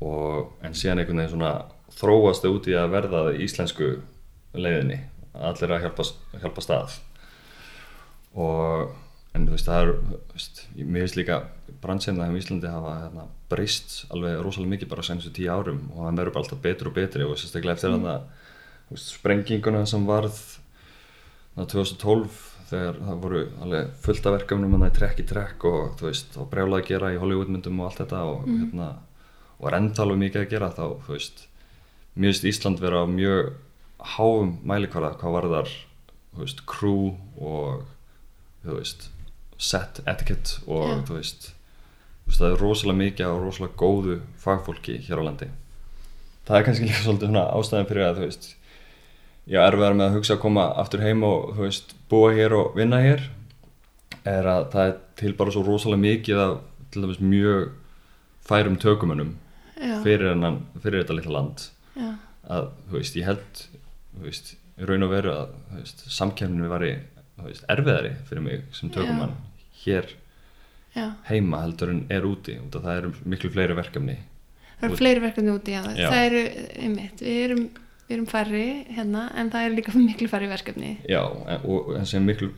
[0.05, 1.53] og en síðan einhvern veginn svona
[1.97, 3.87] þróast þau út í að verða íslensku
[4.53, 4.99] leiðinni
[5.33, 6.05] allir að hjálpa,
[6.43, 6.97] hjálpa stað
[8.37, 8.93] og
[9.33, 9.91] en þú veist það er
[10.35, 11.39] veist, mér finnst líka
[11.81, 16.21] brannsefna í Íslandi hafa hérna, breyst alveg rosalega mikið bara senstu tíu árum og það
[16.21, 18.07] verður bara alltaf betri og betri og sérstaklega eftir mm.
[18.13, 18.45] að
[18.95, 20.37] sprenginguna sem varð
[21.55, 25.97] þarna 2012 þegar það voru alveg fullt af verkefnum hann í trekk í trekk og
[25.99, 28.87] þú veist og brjálað að gera í Hollywoodmyndum og allt þetta og hérna
[29.57, 31.45] og er alveg mikið að gera þá þú veist
[32.15, 33.53] mér finnst Ísland vera á mjög
[34.17, 35.75] háum mælikvarða hvað varðar
[36.35, 37.85] þú veist crew og
[38.63, 39.09] þú veist
[39.57, 41.51] set etiquette og veist
[42.27, 45.47] þú veist, það er rosalega mikið og rosalega góðu fagfólki hér á landi.
[46.47, 48.49] Það er kannski líka svolítið svona ástæðan fyrir að þú veist
[49.47, 52.55] ég er erfiðar með að hugsa að koma aftur heim og þú veist búa hér
[52.57, 53.25] og vinna hér
[54.27, 56.55] er að það er til bara svo rosalega mikið af
[56.91, 57.67] til dæmis mjög
[58.47, 59.35] færum tökumönnum
[59.77, 62.07] Já, fyrir, hennan, fyrir þetta litla land já,
[62.49, 63.59] að þú veist, ég held
[64.17, 65.51] þú veist, í raun og veru að
[66.71, 66.93] væri
[67.37, 69.35] þú veist, erfiðari fyrir mig sem tökumann
[69.83, 70.09] hér
[70.97, 71.11] já.
[71.29, 74.17] heima heldur en er úti út af það eru miklu fleiri verkefni
[74.77, 75.81] Það eru Og- fleiri verkefni úti, já.
[75.97, 76.09] Já.
[76.11, 76.41] Það eru,
[76.85, 77.61] einmitt, við erum,
[78.07, 80.97] við erum færri hérna, en það eru líka miklu færri verkefni.
[81.09, 81.21] já,
[81.65, 82.51] og en sem miklu,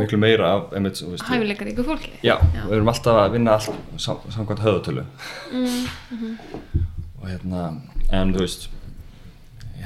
[0.00, 2.12] miklu meira af Hæfileikar ykkur fólki.
[2.22, 2.62] já, Já.
[2.68, 5.04] við erum alltaf að vinna allt sam, samkvæmt höðutölu
[5.52, 6.38] Mm,
[7.22, 7.80] og hérna,
[8.12, 8.68] en þú veist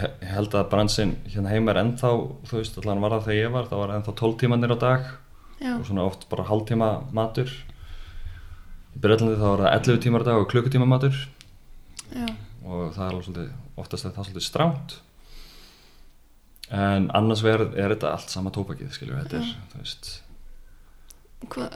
[0.00, 2.10] ég held að bransin hérna heima er ennþá,
[2.48, 5.00] þú veist, allan var það þegar ég var, það var ennþá 12 tímanir á dag
[5.60, 10.26] já, og svona oft bara hálftíma matur í Breitlandi þá var það 11 tímar á
[10.30, 11.14] dag og klukkutíma matur
[12.14, 12.26] já,
[12.64, 14.96] og það er alveg svolítið, oftast er það svolítið stránt.
[16.70, 20.10] En annars verð er þetta allt sama tópakið skilju, þetta er, þú veist.
[21.50, 21.66] Hva,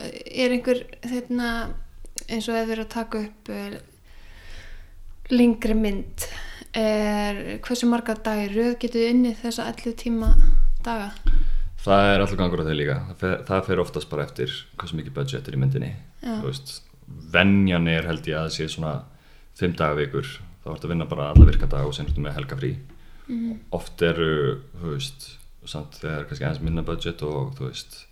[0.44, 1.50] er einhver þeirna,
[2.28, 3.78] eins og ef við erum að taka upp uh,
[5.32, 6.26] lengri mynd
[6.74, 10.30] er hversu marga dagir röð getur þið unnið þessa 11 tíma
[10.84, 11.12] daga?
[11.84, 12.96] Það er allur gangur á þau líka.
[13.08, 15.92] Það fer, það fer oftast bara eftir hversu mikið budget er í myndinni.
[16.44, 16.78] Veist,
[17.34, 18.94] venjan er held ég að það sé svona
[19.60, 20.30] 5 daga vikur
[20.64, 22.72] þá ertu að vinna bara alla virkadag og sen ertu með helga frí
[23.28, 23.54] mm.
[23.76, 24.32] oft eru,
[24.80, 25.30] þú veist
[25.68, 28.02] samt þegar kannski aðeins minna budget og þú veist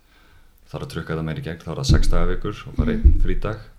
[0.71, 2.95] þarf að trukka það meira í gegn þá er það 6 daga vikur og bara
[2.95, 3.69] einn frídag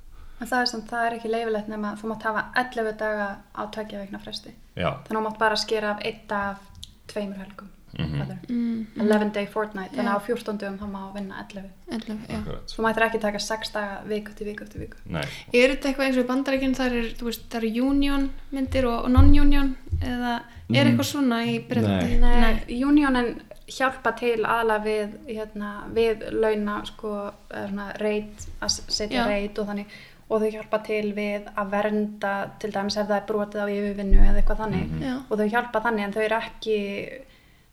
[0.42, 3.62] En það er samt, það er ekki leifilegt nema þú mátt hafa 11 daga á
[3.70, 4.50] tveggja veikna fresti.
[4.74, 7.70] já, Þannig að þú mátt bara skera af einn dag af tveimur helgum.
[7.98, 8.38] Mhm.
[8.48, 10.16] Mm, 11 day fortnight, þannig Já.
[10.16, 11.70] að á 14 dögum þá má vinna 11.
[11.92, 12.36] 11, já.
[12.38, 14.96] akkurat Þú mættir ekki taka 6 daga viku eftir viku eftir viku.
[15.06, 15.22] Nei,
[15.52, 18.84] Er þetta eitthvað eins og í bandaríkinn þar er, þú veist, það eru union myndir
[18.86, 20.90] og, og non-union eða er Mm.
[20.90, 22.18] eitthvað svona í Breitlandi?
[22.20, 29.26] Nei, unionin hjálpa til aðla við, hérna, við launa, sko, eða svona reit, að setja
[29.26, 29.86] reit og þannig
[30.30, 34.18] og þau hjálpa til við að vernda til dæmis ef það er brotið á yfirvinnu
[34.24, 35.02] eða eitthvað þannig Mhm.
[35.02, 35.16] Já.
[35.30, 36.78] og þau hjálpa þannig en þau eru ekki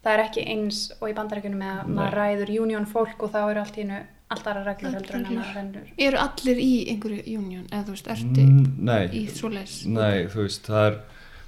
[0.04, 3.40] það er ekki eins og í bandaríkunum með að maður ræður union fólk og þá
[3.52, 5.88] eru allt í hennu allt aðra reglur heldur en að rennur.
[6.00, 9.74] Eru allir í einhverju union eða þú veist, ertu Mm, nei, í svoleiðis?
[9.92, 10.96] nei, þú veist, það er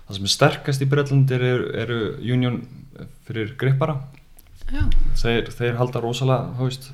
[0.08, 2.00] það sem er sterkast í Breitlandi eru, eru
[2.36, 2.58] union
[3.24, 3.96] fyrir grippara.
[4.74, 4.84] Já,
[5.22, 6.90] þeir, þeir halda rosalega þú veist,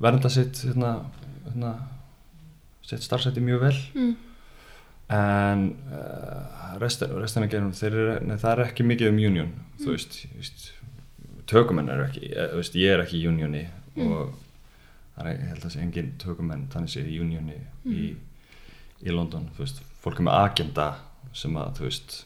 [0.00, 0.94] vernda sitt hérna,
[1.44, 1.74] hérna,
[2.86, 3.76] sitt starfsætti mjög vel.
[3.94, 4.16] Mm.
[5.12, 9.52] En uh, restin, restina gerum þeir eru, nei, það er ekki mikið um union
[9.92, 10.64] veist, þú veist
[11.46, 13.64] tökumenn eru ekki, eh, veist, ég er ekki í unioni
[14.02, 14.32] og
[15.16, 18.06] það er, ég held að sé engin tökumenn þannig sé í unioni í,
[19.06, 20.88] í London, þú veist, fólk er með agenda
[21.36, 22.16] sem að, þú veist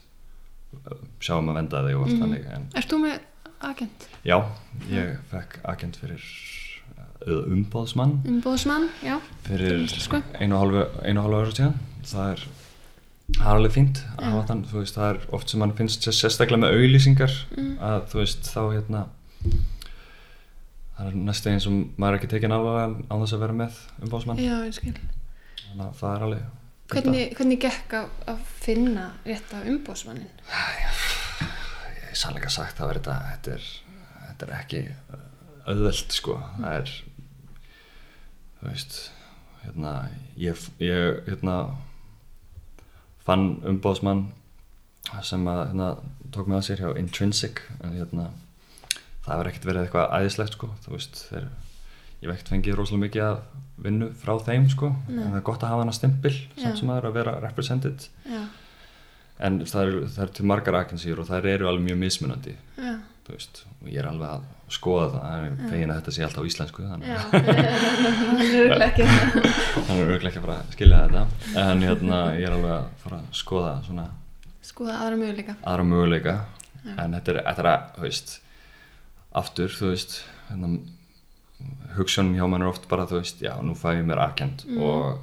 [1.21, 3.19] sjáum að venda þig og allt þannig en Ert þú með
[3.67, 4.07] agent?
[4.25, 4.37] já,
[4.89, 6.25] ég fekk agent fyrir
[7.21, 9.19] eða umbóðsmann Umbóðsmann, já.
[9.45, 9.83] fyrir
[10.39, 11.75] einu og hálfu ára síðan.
[12.07, 12.45] Það er,
[13.37, 16.15] það er alveg fínt að hafa þann, veist, það er oft sem mann finnst sér
[16.17, 17.73] sérstaklega með auðlýsingar Mm.
[17.79, 19.01] að þú veist, þá hérna
[20.97, 24.41] það er næstu eins og maður ekki tekin alveg á þess að vera með umbóðsmann
[24.41, 24.95] Já, ég skil.
[25.67, 26.49] þannig að það er alveg
[26.91, 30.33] Hvernig, hvernig gekk að, að finna rétt af umbóðsmannin?
[30.51, 31.05] að-
[31.95, 33.69] ég er sannleika sagt það verið þetta þetta er,
[34.27, 34.81] þetta er ekki
[35.71, 36.91] auðvelt sko það er
[38.59, 38.97] þú veist
[39.63, 39.93] hérna,
[40.37, 41.55] ég, ég hérna
[43.27, 44.27] fann umbóðsmann
[45.25, 45.89] sem að hérna,
[46.31, 47.63] tók mig að sér hjá Intrinsic.
[47.81, 48.29] En hérna
[49.25, 50.71] það hefur ekkert verið eitthvað æðislegt sko.
[50.85, 51.47] Þú veist þeir
[52.21, 53.37] ég ekkert fengið rosalega mikið að
[53.81, 54.91] vinnu frá þeim sko.
[55.09, 55.21] Nei.
[55.23, 58.07] en það er gott að hafa hana stimpil samt sem aður að vera represented.
[58.29, 58.41] Já,
[59.41, 62.53] en það eru, það eru til margar agensýr og þær eru alveg mjög mismunandi.
[62.77, 62.93] Já,
[63.35, 66.43] veist, og ég er alveg að skoða það ég er fegin að þetta sé alltaf
[66.43, 67.21] á íslensku þannig að
[68.31, 71.23] Hann er auðvitað ekki að skilja þetta
[71.65, 74.07] en hérna, ég er alveg að fara að skoða svona
[74.61, 75.55] Skoða aðra möguleika.
[75.65, 76.35] aðra möguleika
[76.85, 76.93] Já.
[77.03, 78.31] en þetta er, þetta er að, þú veist
[79.41, 80.15] aftur, þú veist
[80.49, 80.69] hérna,
[81.97, 84.81] hugsunum hjá mann er oft bara, þú veist, já, nú fæ ég mér agent Mm.
[84.81, 85.19] og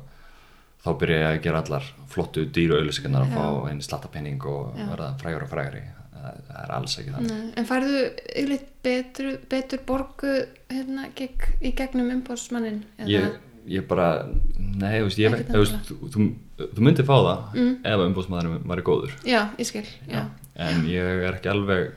[0.85, 4.77] þá byrja ég að gera allar flottu dýru auðlýsingarnar að fá einn slatta penning og
[4.79, 5.83] verða frægur og frægari
[6.23, 8.01] það, er alls ekki þannig Nei, en færðu
[8.35, 10.33] yfirleitt betur, betur borgu
[10.73, 12.83] hérna, geg, í gegnum umbóðsmannin?
[13.09, 13.29] ég,
[13.69, 14.09] ég bara,
[14.59, 16.29] nei, veist, ég, veist, þú, þú,
[16.75, 17.75] þú myndir fá það Mm.
[17.85, 20.25] ef umbúðsmaðurinn var góður Já, ég skil, já.
[20.57, 21.91] en ég er ekki alveg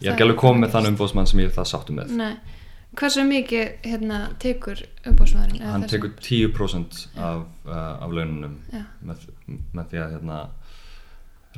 [0.00, 2.32] ég er ekki alveg komið með þann umbúðsmann sem ég það sáttu með Nei,
[2.96, 5.62] hversu mikið hérna, tekur umbóðsmaðurinn?
[5.68, 8.82] hann tekur 10% af, uh, af laununum Já.
[9.04, 9.28] með,
[9.76, 10.40] með því að hérna,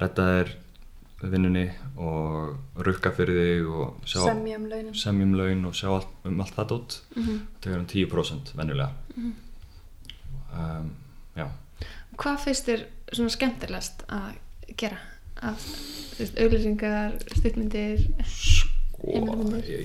[0.01, 0.53] redda þér
[1.31, 2.57] vinnunni og
[2.87, 4.95] rukka fyrir þig og sjá, um launin.
[4.95, 8.91] semjum laun og sjá allt, um allt það dótt Mm tekur hann 10% venjulega.
[9.17, 9.33] Mhm.
[10.59, 10.91] um,
[11.37, 11.47] já.
[12.17, 14.33] Hvað finnst þér svona skemmtilegast að
[14.77, 14.99] gera?
[15.43, 19.25] Af, þú veist, auglýsingar, stuttmyndir, Sko,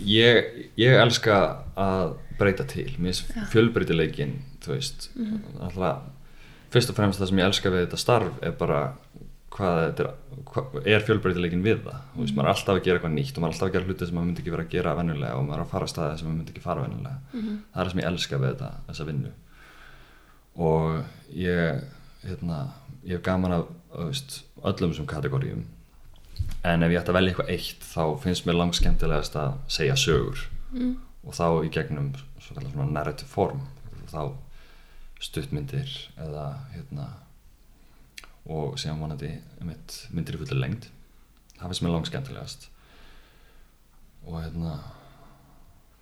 [0.05, 1.37] ég, ég elska
[1.79, 2.91] að breyta til.
[3.01, 5.39] Mér finnst fjölbreytileikin þú veist Mhm.
[5.61, 6.01] alltaf,
[6.71, 8.81] fyrst og fremst það sem ég elska við þetta starf er bara
[9.57, 10.09] hvað er,
[10.93, 12.01] er fjölbreytileikin við það?
[12.13, 13.87] Þú veist, maður er alltaf að gera eitthvað nýtt og maður er alltaf að gera
[13.87, 15.93] hluti sem maður myndi ekki vera að gera venjulega og maður er að fara að
[15.93, 17.17] staði sem maður myndi ekki fara venjulega.
[17.33, 17.55] Mhm.
[17.73, 19.31] það er það sem ég elska við þetta, þessa vinnu.
[20.67, 21.03] Og
[21.33, 21.81] ég
[22.27, 22.59] hérna,
[23.03, 23.65] ég hef gaman af
[23.97, 25.65] veist, öllum þessum kategórium
[26.67, 29.97] en ef ég ætti að velja eitthvað eitt þá finnst mér langt skemmtilegast að segja
[29.97, 30.47] sögur.
[30.71, 30.97] Mm.
[31.23, 32.11] og þá í gegnum
[32.91, 33.61] narrative form.
[34.11, 34.35] Þá
[35.23, 35.89] stuttmyndir
[36.21, 37.07] eða hérna
[38.47, 39.29] og síðan vonandi
[39.59, 40.87] einmitt, myndir í fullir lengd
[41.57, 42.67] það finnst mér langt skemmtilegast
[44.27, 44.73] og hérna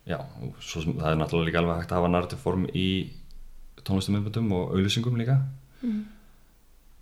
[0.06, 2.88] já, og svo það er náttúrulega líka alveg hægt að hafa narrative form í
[3.86, 5.40] tónlistumöndum og auðlýsingum líka
[5.84, 6.06] Mm.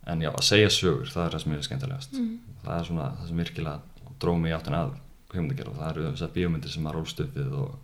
[0.08, 2.40] en já, að segja sögur, það er það sem er skemmtilegast Mm.
[2.66, 3.80] það er svona það sem virkilega
[4.20, 4.96] dróð mig í áttin að
[5.34, 7.80] og það eru þessar bíómyndir sem maður rólst upp við og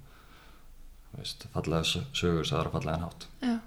[1.18, 3.60] veist, fallega sö- sögur sem það er fallega hátt Já.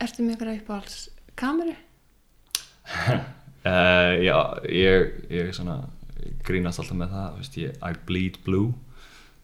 [0.00, 1.76] Ertu með eitthvað uppáhalds kameru?
[2.88, 5.78] Uh, já, ég, ég svona
[6.46, 8.72] grínast alltaf með það veist, ég, I bleed blue.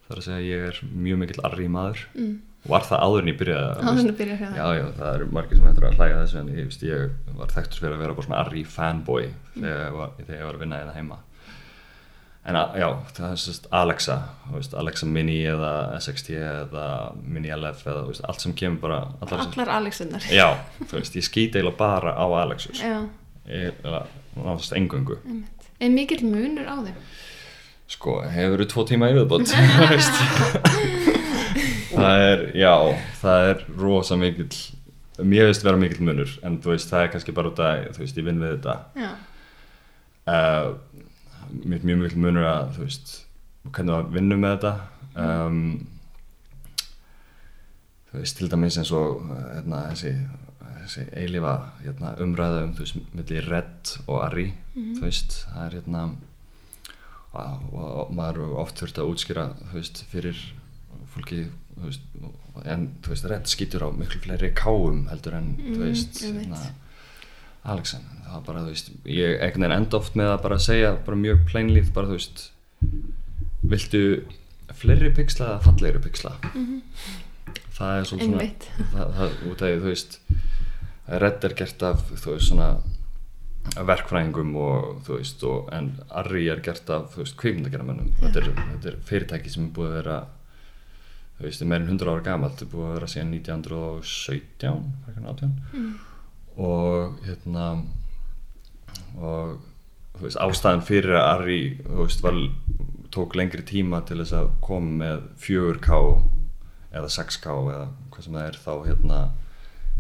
[0.07, 2.05] Það er að segja ég er mjög mikill arri maður.
[2.17, 2.37] Mm.
[2.69, 5.27] var það áður en ég byrjaði Áður en að byrja að já, já, það eru
[5.37, 8.17] margir sem hættur að hlæja þessu en ég, veist, ég var þekktur fyrir að vera
[8.19, 11.19] bara svona arri fanboy þegar, ég var, þegar ég var að vinna þetta heima.
[12.49, 14.17] En að, já, það er sérst Alexa
[14.55, 16.85] veist, Alexa Mini eða SXT eða
[17.21, 20.29] Mini LF eða veist, allt sem kemur bara allar Allar Alexander.
[20.33, 20.47] já,
[20.81, 22.81] þú veist, ég skýt eiginlega bara á Alexus.
[22.81, 23.09] Já, ég,
[23.49, 25.19] náttúrulega engöngu.
[25.79, 26.97] En mikill munur á þeim?
[27.89, 29.09] sko, hefur þú tvo tíma
[29.93, 30.19] veist.
[31.99, 32.75] Það er, já,
[33.19, 34.53] það er rosa mikill
[35.27, 38.03] mér veist vera mikill munur en þú veist, það er kannski bara út að þú
[38.05, 38.75] veist, ég vinn við þetta.
[40.29, 40.69] Uh,
[41.65, 43.15] mér er mjög mikill munur að þú veist,
[43.73, 44.75] hvernig það vinnum með þetta.
[45.25, 45.59] Um,
[48.13, 50.15] þú veist, til dæmis eins og hérna, þessi
[50.97, 56.03] eilifa hérna, umræða um, þú veist, milli Red og Ari, þú veist, það er hérna
[57.39, 60.41] og, og maður hefur oft þurft að útskýra þú veist, fyrir
[61.15, 61.41] fólki
[61.79, 62.07] þú veist,
[62.65, 66.63] en þú veist, redd skýtur á miklu fleiri káum heldur en þú Mm, veist, hérna,
[67.69, 71.21] Alexen, það var bara, þú veist ég veginn enda oft með að bara segja bara
[71.21, 72.45] mjög plainlýð, bara þú veist
[73.69, 74.03] viltu
[74.79, 76.33] fleiri pixla eða fallegri pixla?
[77.79, 78.47] Það er svona svona
[78.93, 80.19] það, það, út af því, þú veist
[81.09, 82.71] redd er gert af, þú veist, svona
[83.89, 88.93] verkfræðingum og þú veist, og, en Arri er gert af, þú veist, kvikmyndagerðamönnum þetta, þetta
[88.93, 90.19] er fyrirtæki sem er búið að vera
[91.39, 92.57] þú veist, er meirinn 100 ára gamalt.
[92.59, 95.99] Þetta er búið að vera síðan 1917 frekar en 18
[96.59, 97.67] og hérna
[99.23, 99.59] og
[100.19, 102.41] þú veist, ástæðan fyrir að Arri þú veist, var,
[103.15, 106.01] tók lengri tíma til þess að koma með 4K
[106.99, 109.21] eða 6K eða hvað sem það er þá hérna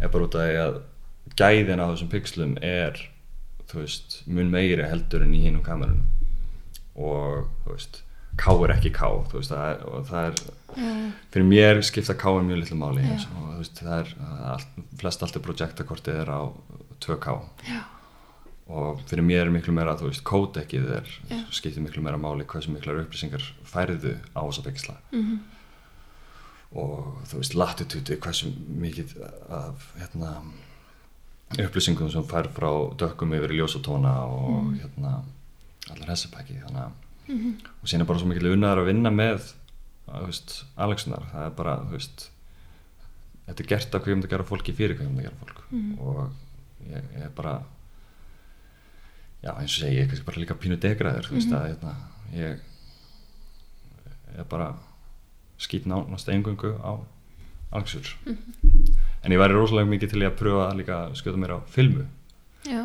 [0.02, 0.80] er bara út af því að
[1.36, 2.96] gæðin á þessum pixlum er
[3.74, 6.06] veist, mun meiri heldur en í hinum kamerunum
[6.96, 8.02] og þú veist,
[8.38, 12.46] K er ekki K veist, það er, og það er fyrir mér skipta K er
[12.46, 14.12] mjög litlu máli eins og þú veist, það er
[14.54, 16.40] allt, flest allt er projektakortið er á
[17.02, 17.34] 2K
[17.68, 17.80] Já.
[18.68, 21.42] og fyrir mér er miklu meira þú veist, kódekið er Já.
[21.50, 25.38] skiptir miklu meira máli hversu miklar upplýsingar færðu á þessa pixla Mhm.
[26.72, 29.14] og þú veist, latitude hversu mikið
[29.50, 30.32] af hérna
[31.56, 32.70] upplýsingum sem fær frá
[33.00, 35.22] dökkum yfir í ljósatóna og hérna
[35.88, 36.92] allar þessi pakki þannig að
[37.28, 39.50] og síðan er bara svo mikil unnaður að vinna með
[40.08, 41.26] að, veist, Alexander.
[41.32, 42.30] Það er bara, veist
[43.48, 45.28] þetta er gert af hvað ég myndi að gera fólki fyrir hvað ég myndi að
[45.28, 45.58] gera fólk.
[46.00, 47.54] Og ég, ég er bara
[49.42, 51.94] já, eins og segi, ég er kannski bara líka pínu degraður, veist að hérna,
[52.36, 52.64] ég
[54.38, 54.72] er bara
[55.58, 56.92] skýt nánast engungu á
[57.74, 58.06] Alexur
[59.22, 62.06] en ég væri rosalega mikið til í að pröfa líka að skjóta mér á filmu.
[62.68, 62.82] Já.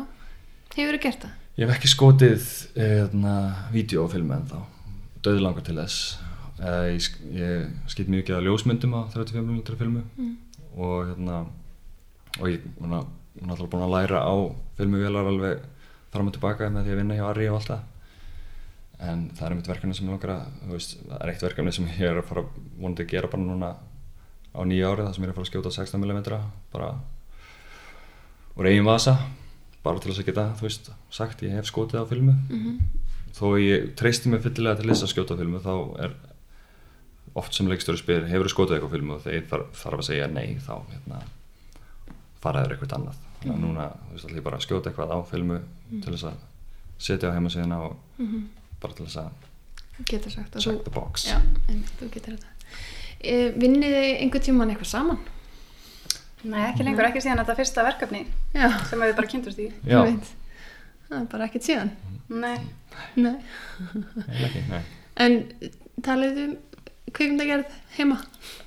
[0.74, 1.34] Hefur þú gert það?
[1.54, 3.34] Ég hef ekki skotið hérna,
[3.70, 4.58] vídeo á filmu en þá
[5.24, 6.16] döðlangar til þess.
[6.58, 10.02] Uh, ég, ég skýt mikið að ljósmyndum á 35mm filmu.
[10.74, 11.44] Og hérna
[12.40, 14.34] og ég er náttúrulega búin að læra á
[14.78, 15.62] filmuvélar alveg
[16.14, 17.90] fram og tilbaka með því að vinna hjá Arri og allt það.
[19.04, 21.74] En það er mitt verkefni sem ég langar að þú veist, það er eitt verkefni
[21.74, 22.44] sem ég er að fara
[22.78, 23.70] vonandi að gera bara núna
[24.54, 26.20] á nýja árið þar sem ég er að fara að skjóta 16mm
[26.72, 26.90] bara
[28.54, 29.16] úr eigin vasa
[29.84, 32.34] bara til þess að geta, þú veist, sagt ég hef skotið á filmu.
[33.34, 35.74] Þó ég treysti mig fyllilega til þess að skjóta á filmu þá
[36.06, 36.14] er
[37.34, 39.14] oft sem leikstjóri spyr hefur þú skotið eitthvað á filmu?
[39.18, 41.20] Og þeir þarf, þarf að segja nei þá hérna,
[42.40, 43.20] faraður eitthvað annað.
[43.42, 46.38] Þannig að núna, þú veist, ég bara skjóta eitthvað á filmu til þess að
[47.04, 48.22] setja á heimasíðina og
[48.80, 49.30] bara til þess að
[50.62, 51.26] check the box.
[51.28, 52.54] Já, einmitt, þú getur þetta
[53.20, 55.20] e, Vinnið þið einhvern tíman eitthvað saman?
[56.44, 59.70] Nei, ekki lengur, ekki síðan þetta fyrsta verkefni Já, sem við bara kynntust í.
[59.88, 61.90] Það er bara ekkert síðan
[62.28, 62.58] Nei,
[63.20, 63.36] Nei.
[64.28, 64.82] eiginlega ekki, nei
[65.24, 65.36] En
[66.04, 66.54] talið um
[67.14, 68.16] kvikmyndagerð heima?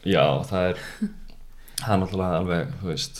[0.07, 0.77] Já, það er
[1.81, 3.19] það er náttúrulega alveg, þú veist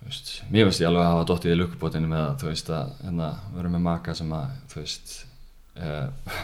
[0.00, 2.72] þú veist, mér veist ég alveg að hafa dottið í lukkubótinu með að, þú veist,
[2.74, 5.14] að hérna, vera með maka sem að, þú veist
[5.78, 6.42] uh,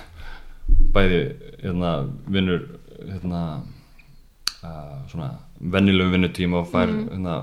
[0.92, 1.20] bæði
[1.62, 1.92] hérna,
[2.28, 2.64] vinnur
[3.02, 3.42] hérna
[4.62, 7.36] uh, svona vennilegum vinnutíma og fær hérna,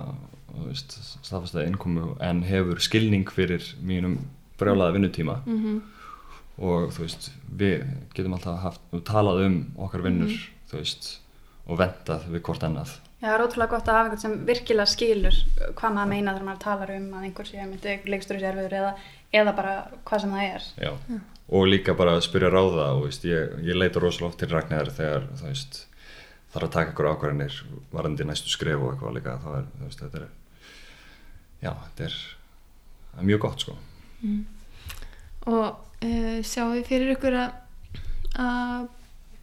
[0.49, 4.19] þú veist, staðfastlega innkomu en hefur skilning fyrir mínum
[4.59, 5.81] brjálaða vinnutíma Mm -hmm.
[6.57, 11.19] og þú veist, við getum alltaf haft, talað um okkar vinnur, þú veist,
[11.67, 12.99] og vendað við hvort annað.
[13.21, 15.35] Já, það er ótrúlega gott að hafa einhvern sem virkilega skilur
[15.75, 18.73] hvað maður meina þegar maður talar um að einhver sé myndi einhver leikstur sé erfiður
[18.73, 18.93] eða,
[19.33, 19.73] eða bara
[20.05, 20.63] hvað sem það er.
[20.77, 20.91] Já.
[21.49, 24.91] Og líka bara að spyrja ráða og veist, ég, ég leita rosalega oft til Ragnæðar
[24.93, 25.79] þegar veist,
[26.53, 27.55] þarf að taka ykkur ákvarðinir
[27.93, 30.27] varandi næstu skref og eitthvað líka, þá er, veist, þetta er,
[31.63, 32.17] já, þetta er,
[33.17, 33.77] er mjög gott, sko.
[35.49, 37.57] Og uh, sjáu þið fyrir ykkur að,
[38.45, 38.85] að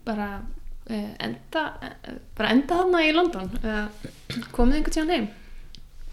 [0.06, 3.82] bara uh, enda uh, bara enda þarna í London eða
[4.54, 5.28] komið einhvern tíðan heim?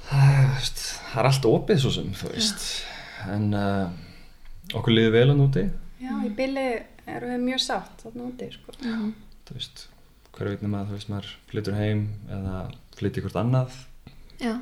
[0.03, 0.73] Það,
[1.21, 2.67] er allt opið svo sem, þú veist,
[3.29, 3.93] en uh,
[4.73, 5.67] okkur liði vel að núti,
[6.03, 6.65] Já, í bili
[7.07, 8.75] erum við mjög sátt þarna úti, sko.
[9.47, 9.85] þú veist,
[10.35, 12.57] hver veit nema að þú veist, maður flyttur heim eða
[12.97, 13.77] flyttir hvort annað,
[14.41, 14.57] Já,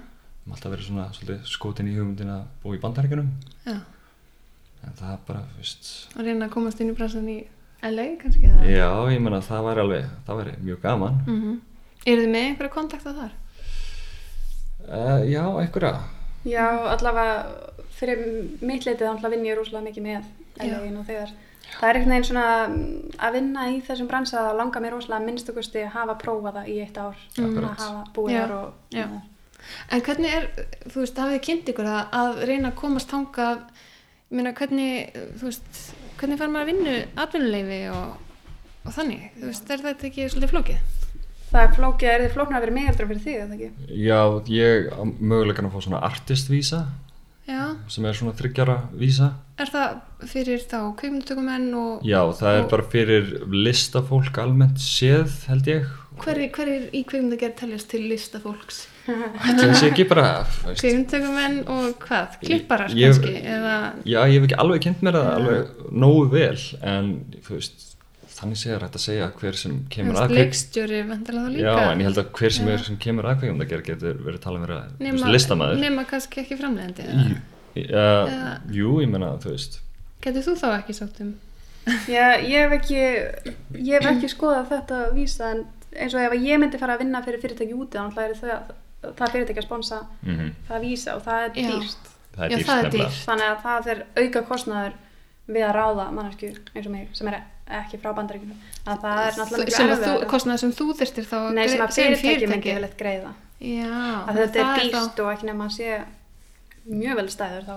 [0.46, 3.32] maður alltaf verið svona svolítið skotin í hugmyndin að búa í bandaríkjunum,
[3.66, 3.80] já.
[4.82, 7.40] En það er bara, þú veist, og reyna að komast inn í bransan í
[7.86, 8.66] LA kannski eða?
[8.70, 11.60] já, ég menna það væri alveg, það væri mjög gaman, Mm
[12.02, 13.34] Eru þið með einhverja kontakta þar?
[14.90, 15.92] uh, já, einhverja,
[16.50, 17.36] Já, allavega
[17.94, 18.22] fyrir
[18.66, 20.24] mitt leitið þá vinn ég rosalega mikið með
[20.60, 21.34] Og þegar
[21.72, 25.26] það er einhvern veginn svona mm, að vinna í þessum bransa að langa mér rosalega
[25.28, 27.70] minnstakusti að hafa prófað það í eitt ár Akkurat.
[27.70, 29.06] að hafa búið þar og já.
[29.94, 30.48] En hvernig er,
[30.90, 33.60] þú veist, hafið þið kynnt ykkur að, að reyna að komast þangað,
[34.32, 35.84] ég meina hvernig, þú veist,
[36.18, 38.50] hvernig fær maður vinnu, atvinnuleifi og,
[38.82, 40.98] og þannig, þú veist, er þetta ekki svolítið flókið?
[41.52, 43.96] Það er flókið, er þið flóknar að vera en fyrir því, eða ekki?
[44.02, 44.20] Já,
[44.56, 46.82] ég á möguleikann að fá svona artistvísa
[47.48, 49.32] Já, sem er svona þryggjara vísa.
[49.62, 49.98] er það
[50.30, 55.86] fyrir þá kveimundtökumenn og Já, það er Og- bara fyrir listafólk almennt séð, held ég.
[56.22, 58.88] hverjir hver í kveimundagert teljast til listafólks?
[59.08, 60.46] Það sé ekki bara,
[60.78, 62.36] Kveimundtökumenn og hvað?
[62.44, 63.34] Klipparar kannski?
[63.42, 67.91] Eða, já, ég hef ekki alveg kynnt mér það alveg nógu vel, en þú veist,
[68.42, 71.76] þannig það hægt að segja hver sem kemur að kveik- leikstjóri vendilega það líka?
[71.78, 74.42] Já, en ég held að hver sem er sem kemur að kveikmynda gerð getur verið
[74.82, 75.80] að nema, listamaður.
[75.86, 77.26] nema kannski ekki framlegandi eða?
[77.32, 77.48] Uh,
[77.82, 79.80] Eða- jú, ég menna, þú veist,
[80.22, 81.32] Getur þú þá ekki sátt um?
[82.14, 82.98] Já, ég hef ekki,
[83.82, 85.64] ég hef ekki skoðað þetta vísa en
[85.98, 89.16] eins og ef ég myndi fara að vinna fyrir fyrirtæki úti þá náttúrulega er það,
[89.18, 91.72] það fyrirtæki að sponsa mm það vísa og það er Já.
[91.72, 92.12] dýrt.
[92.36, 93.18] það er það dýrt.
[93.26, 94.94] Þannig að það er auka kostnaður
[95.52, 97.40] við að ráða mannesku eins og mig sem er
[97.80, 98.56] ekki frá bandaríkjum.
[98.86, 101.82] Að það er náttúrulega sem að þú, kostnaður sem þú þyrstir þá að Nei, sem
[101.86, 103.32] að fyrirtæki myndi yfirleitt greiða.
[103.62, 103.94] Já,
[104.28, 106.04] Að þetta er dýrt þá- og ekki nefn að sé
[106.90, 107.76] mjög vel stæður þá.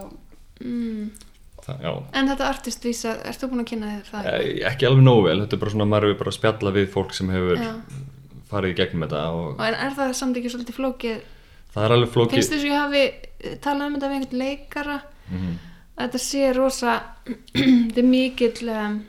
[0.65, 1.11] mm.
[1.65, 4.27] Það, já, En þetta artistvísa, ert þú búin að kynna þér það?
[4.35, 7.15] Eh, ekki alveg nógu vel, þetta er bara svona, er bara að spjalla við fólk
[7.17, 7.71] sem hefur Já.
[8.51, 11.23] farið í gegnum þetta og Og er það samt ekki svolítið flókið?
[11.75, 12.35] það er alveg flókið.
[12.37, 13.05] Finnst þess að ég hafi
[13.65, 14.99] talað um þetta við einhvern leikara
[15.31, 15.55] Mhm.
[15.97, 17.03] að þetta sé rosa
[17.55, 19.05] þetta er mikill um,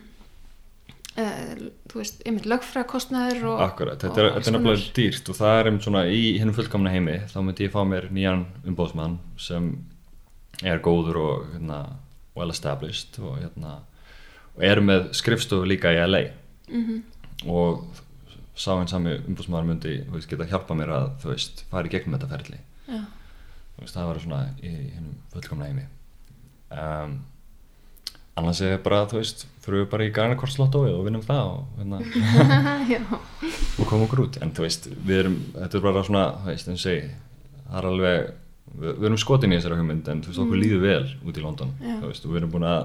[1.18, 1.55] uh,
[1.91, 5.88] þú veist, einmitt lögfræðkostnaður og Akkurat, þetta er, er nefnilega dýrt og það er einmitt
[5.88, 9.72] svona í hennum fullkomna heimi þá myndi ég fá mér nýjan umbóðsmann sem
[10.63, 11.80] er góður og hérna,
[12.36, 13.78] well established og hérna
[14.55, 16.24] og er með skrifstofu líka í LA
[16.66, 17.03] Mhm.
[17.51, 17.84] og
[18.57, 22.16] sá einn sami umbóðsmann myndi veist, geta hjálpa mér að þú veist, fara í gegnum
[22.18, 22.57] þetta ferli
[22.88, 23.01] Já.
[23.76, 25.84] Þú veist, það var svona í hennum fullkomna heimi
[26.72, 27.13] um,
[28.36, 31.77] annars er bara þú veist, þurfum við bara í græna kortslottóið og vinnum það og
[31.79, 31.99] hérna.
[33.79, 34.39] Og koma okkur út.
[34.43, 37.07] En þú veist, við erum, þetta er bara svona þú veist, en segi,
[37.65, 38.17] það er alveg
[38.75, 41.45] við, við erum skotin í þessari hugmynd en þú veist, okkur líður vel út í
[41.45, 41.93] London Já.
[42.01, 42.83] þú veist, og við erum búin að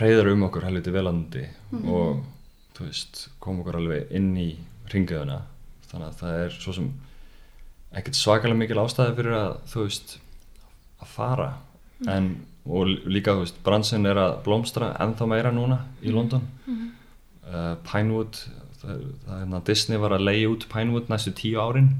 [0.00, 1.44] reyðra um okkur helviti velandi
[1.86, 2.22] og
[2.74, 4.48] þú veist, koma okkur alveg inn í
[4.90, 5.40] ringiðuna
[5.90, 6.88] þannig að það er svo sem
[7.94, 10.16] ekkert svakalega mikil ástæði fyrir að þú veist,
[10.98, 11.50] að fara.
[12.10, 12.32] En,
[12.64, 18.40] og líka þú veist, bransin er að blómstra ennþá meira núna í London uh, Pinewood
[18.80, 21.92] það, það, hérna, Disney var að leiði út Pinewood næstu tíu árin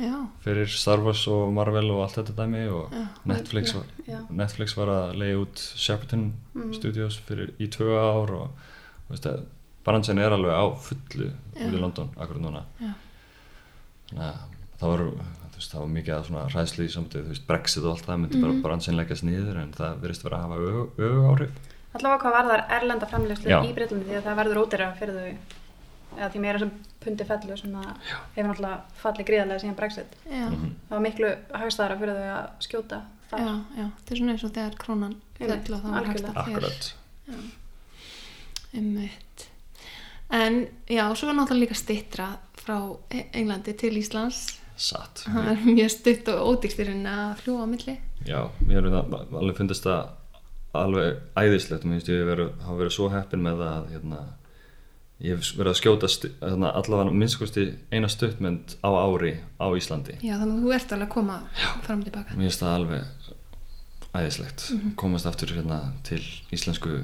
[0.00, 0.14] Já.
[0.40, 3.06] fyrir Star Wars og Marvel og allt þetta dæmi og Já.
[3.28, 4.26] Netflix, var.
[4.32, 6.30] Netflix var að leiði út Shepperton
[6.74, 8.70] Studios fyrir í tvö ár og
[9.10, 9.28] veist
[9.84, 11.80] bransin er alveg á fullu út í.
[11.80, 12.64] London akkur núna
[14.10, 14.40] þannig að
[14.80, 15.04] það þú
[15.60, 18.20] veist, það var mikið að svona ræðsli í samtíð, þú veist, Brexit og allt það
[18.24, 21.58] myndi bara bransin leggjast niður en það verðist vera að hafa öfu áhrif
[21.90, 23.58] Allavega hvað varðar erlenda framlegslu Já.
[23.66, 25.56] í Breitlandi því að það verður ódýra fyrir þau
[26.20, 27.88] eða því meira sem pundi fellu sem að
[28.36, 30.14] hefur náttúrulega fallið gríðarlega síðan Brexit.
[30.26, 30.46] Já.
[30.50, 30.70] Mhm.
[30.88, 31.30] Það var miklu
[31.62, 33.00] hagstæðara fyrir þau að skjóta
[33.30, 33.40] þar.
[33.40, 36.80] Já, já, þetta er svona eins og þegar krónan fell og það var
[38.70, 39.48] Einmitt.
[40.30, 42.76] En já, svo var náttúrulega líka stittra frá
[43.10, 44.59] E- Englandi til Íslands.
[44.80, 45.24] Satt.
[45.26, 47.94] Það er mjög stutt og í rauninni að fljúa á milli.
[48.28, 50.02] Já, mér hefur það alveg fundist það
[50.80, 51.84] alveg æðislegt.
[51.84, 54.20] Og minnst ég verið, hafa verið svo heppin með það að hérna,
[55.20, 56.10] ég hef verið að skjóta
[56.40, 60.18] hérna, allavega minnskosti eina stuttmynd á ári á Íslandi.
[60.24, 61.38] Já, þannig að þú ert alveg að koma
[61.86, 62.36] fram og tilbaka.
[62.36, 63.32] mér finnst það alveg
[64.20, 64.68] æðislegt.
[65.00, 66.22] Komast aftur hérna, til
[66.54, 67.00] íslensku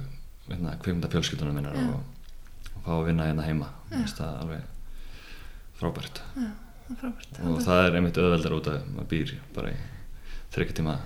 [0.49, 1.91] hérna, kvikmynda fjölskyldunum minnar Já.
[1.95, 3.73] og, fá að vinna hérna heima.
[3.91, 4.73] Mér finnst það alveg
[5.81, 6.23] frábært.
[6.39, 6.66] Er
[7.01, 7.41] frábært.
[7.43, 9.77] og það er einmitt auðveldar út að maður býr bara í
[10.55, 10.97] þryggja tíma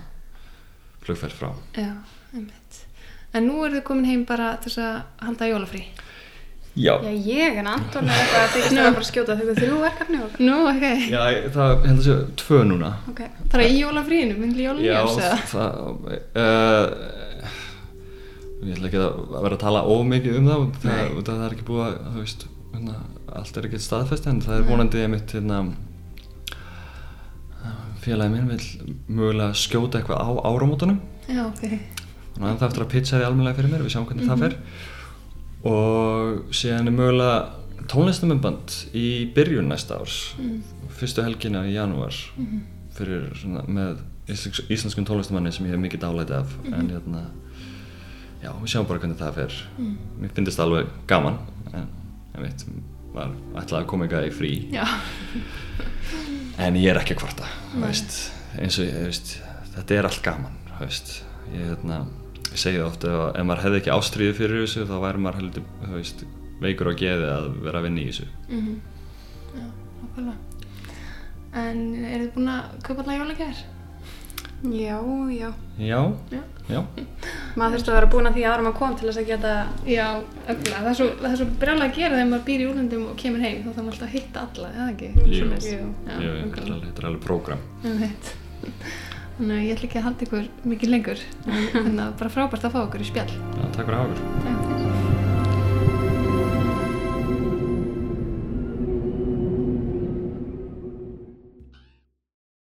[1.05, 1.91] flugferð frá Já,
[2.35, 2.85] einmitt.
[3.33, 5.85] En nú eru þið komin heim bara til þess að halda jólafrí.
[6.79, 10.19] Já, Já, ég en Anton er eitthvað að þykist að bara skjóta þau þrjú verkefni
[10.23, 10.37] og...
[10.39, 10.85] Nú, ok.
[11.11, 11.23] Já,
[11.57, 15.41] það held að séu tvö núna Ok, Bara í jólafríinu, myndi jólaljós eða?
[15.51, 15.73] það
[16.39, 16.87] uh,
[18.61, 21.11] Ég ætla ekki að vera að tala ómikið um það út af Nei.
[21.17, 22.97] út af það er ekki búið að, þú veist hérna,
[23.39, 25.63] allt er ekki staðfest en það er vonandi einmitt hérna
[28.01, 31.01] félagi minn vil mögulega skjóta eitthvað á áramótunum.
[31.29, 31.65] Já, ok.
[32.35, 34.55] þannig að það eftir að pitcha því almennilega fyrir mér við sjáum hvernig það fer.
[35.71, 40.19] Og síðan er mögulega tónlistamömband í byrjun næsta árs
[41.01, 42.17] fyrstu helgina í janúar
[42.97, 44.01] fyrir svona með
[44.31, 46.55] íslensk, íslenskun tónlistamanni sem ég hef mikið dálæti af.
[46.71, 47.27] En hérna
[48.41, 49.59] já, við sjáum bara hvernig það fer.
[50.21, 51.39] Mér finnst það alveg gaman
[51.75, 51.87] en
[52.35, 52.67] ég veit,
[53.15, 54.85] var ætlaði að koma eitthvað í frí Já.
[56.67, 57.51] en ég er ekki að kvarta
[58.61, 59.35] eins og ég, veist,
[59.77, 61.17] þetta er allt gaman veist,
[61.53, 62.03] ég, hérna,
[62.51, 65.41] ég segi það oft ef, ef maður hefði ekki ástríði fyrir þessu þá væri maður
[65.43, 66.25] heldur veist,
[66.63, 68.79] veikur á geði að vera að vinna í þessu Mm
[69.51, 69.67] Já,
[70.07, 70.37] okkurlega.
[71.59, 73.63] En eru þið búin að kaupa alltaf jólagjær?
[74.61, 74.97] Já,
[75.33, 75.51] já.
[75.81, 76.01] já,
[76.31, 76.41] Já.
[76.69, 76.81] já,
[77.57, 79.53] Maður þurfti að vera búin að því aðra maður kom til þess að geta...
[79.89, 80.07] Já,
[80.53, 80.81] öfnilega.
[80.85, 83.17] Það er svo, það er svo brjálega að gera þegar maður býr í úrlundum og
[83.23, 83.63] kemur heim.
[83.65, 85.11] Þá þarf maður alltaf að hitta alla, eða ekki?
[85.17, 85.49] Jú.
[85.49, 85.89] Jú.
[86.11, 87.65] Já, Jú, þetta er alveg, þetta er alveg prógram.
[89.41, 91.25] Þannig að ég ætla ekki að halda ykkur mikið lengur.
[91.49, 93.33] En, það er bara frábært að fá okkur í spjall.
[93.33, 94.90] Já, takk fyrir að hafa okkur Takk.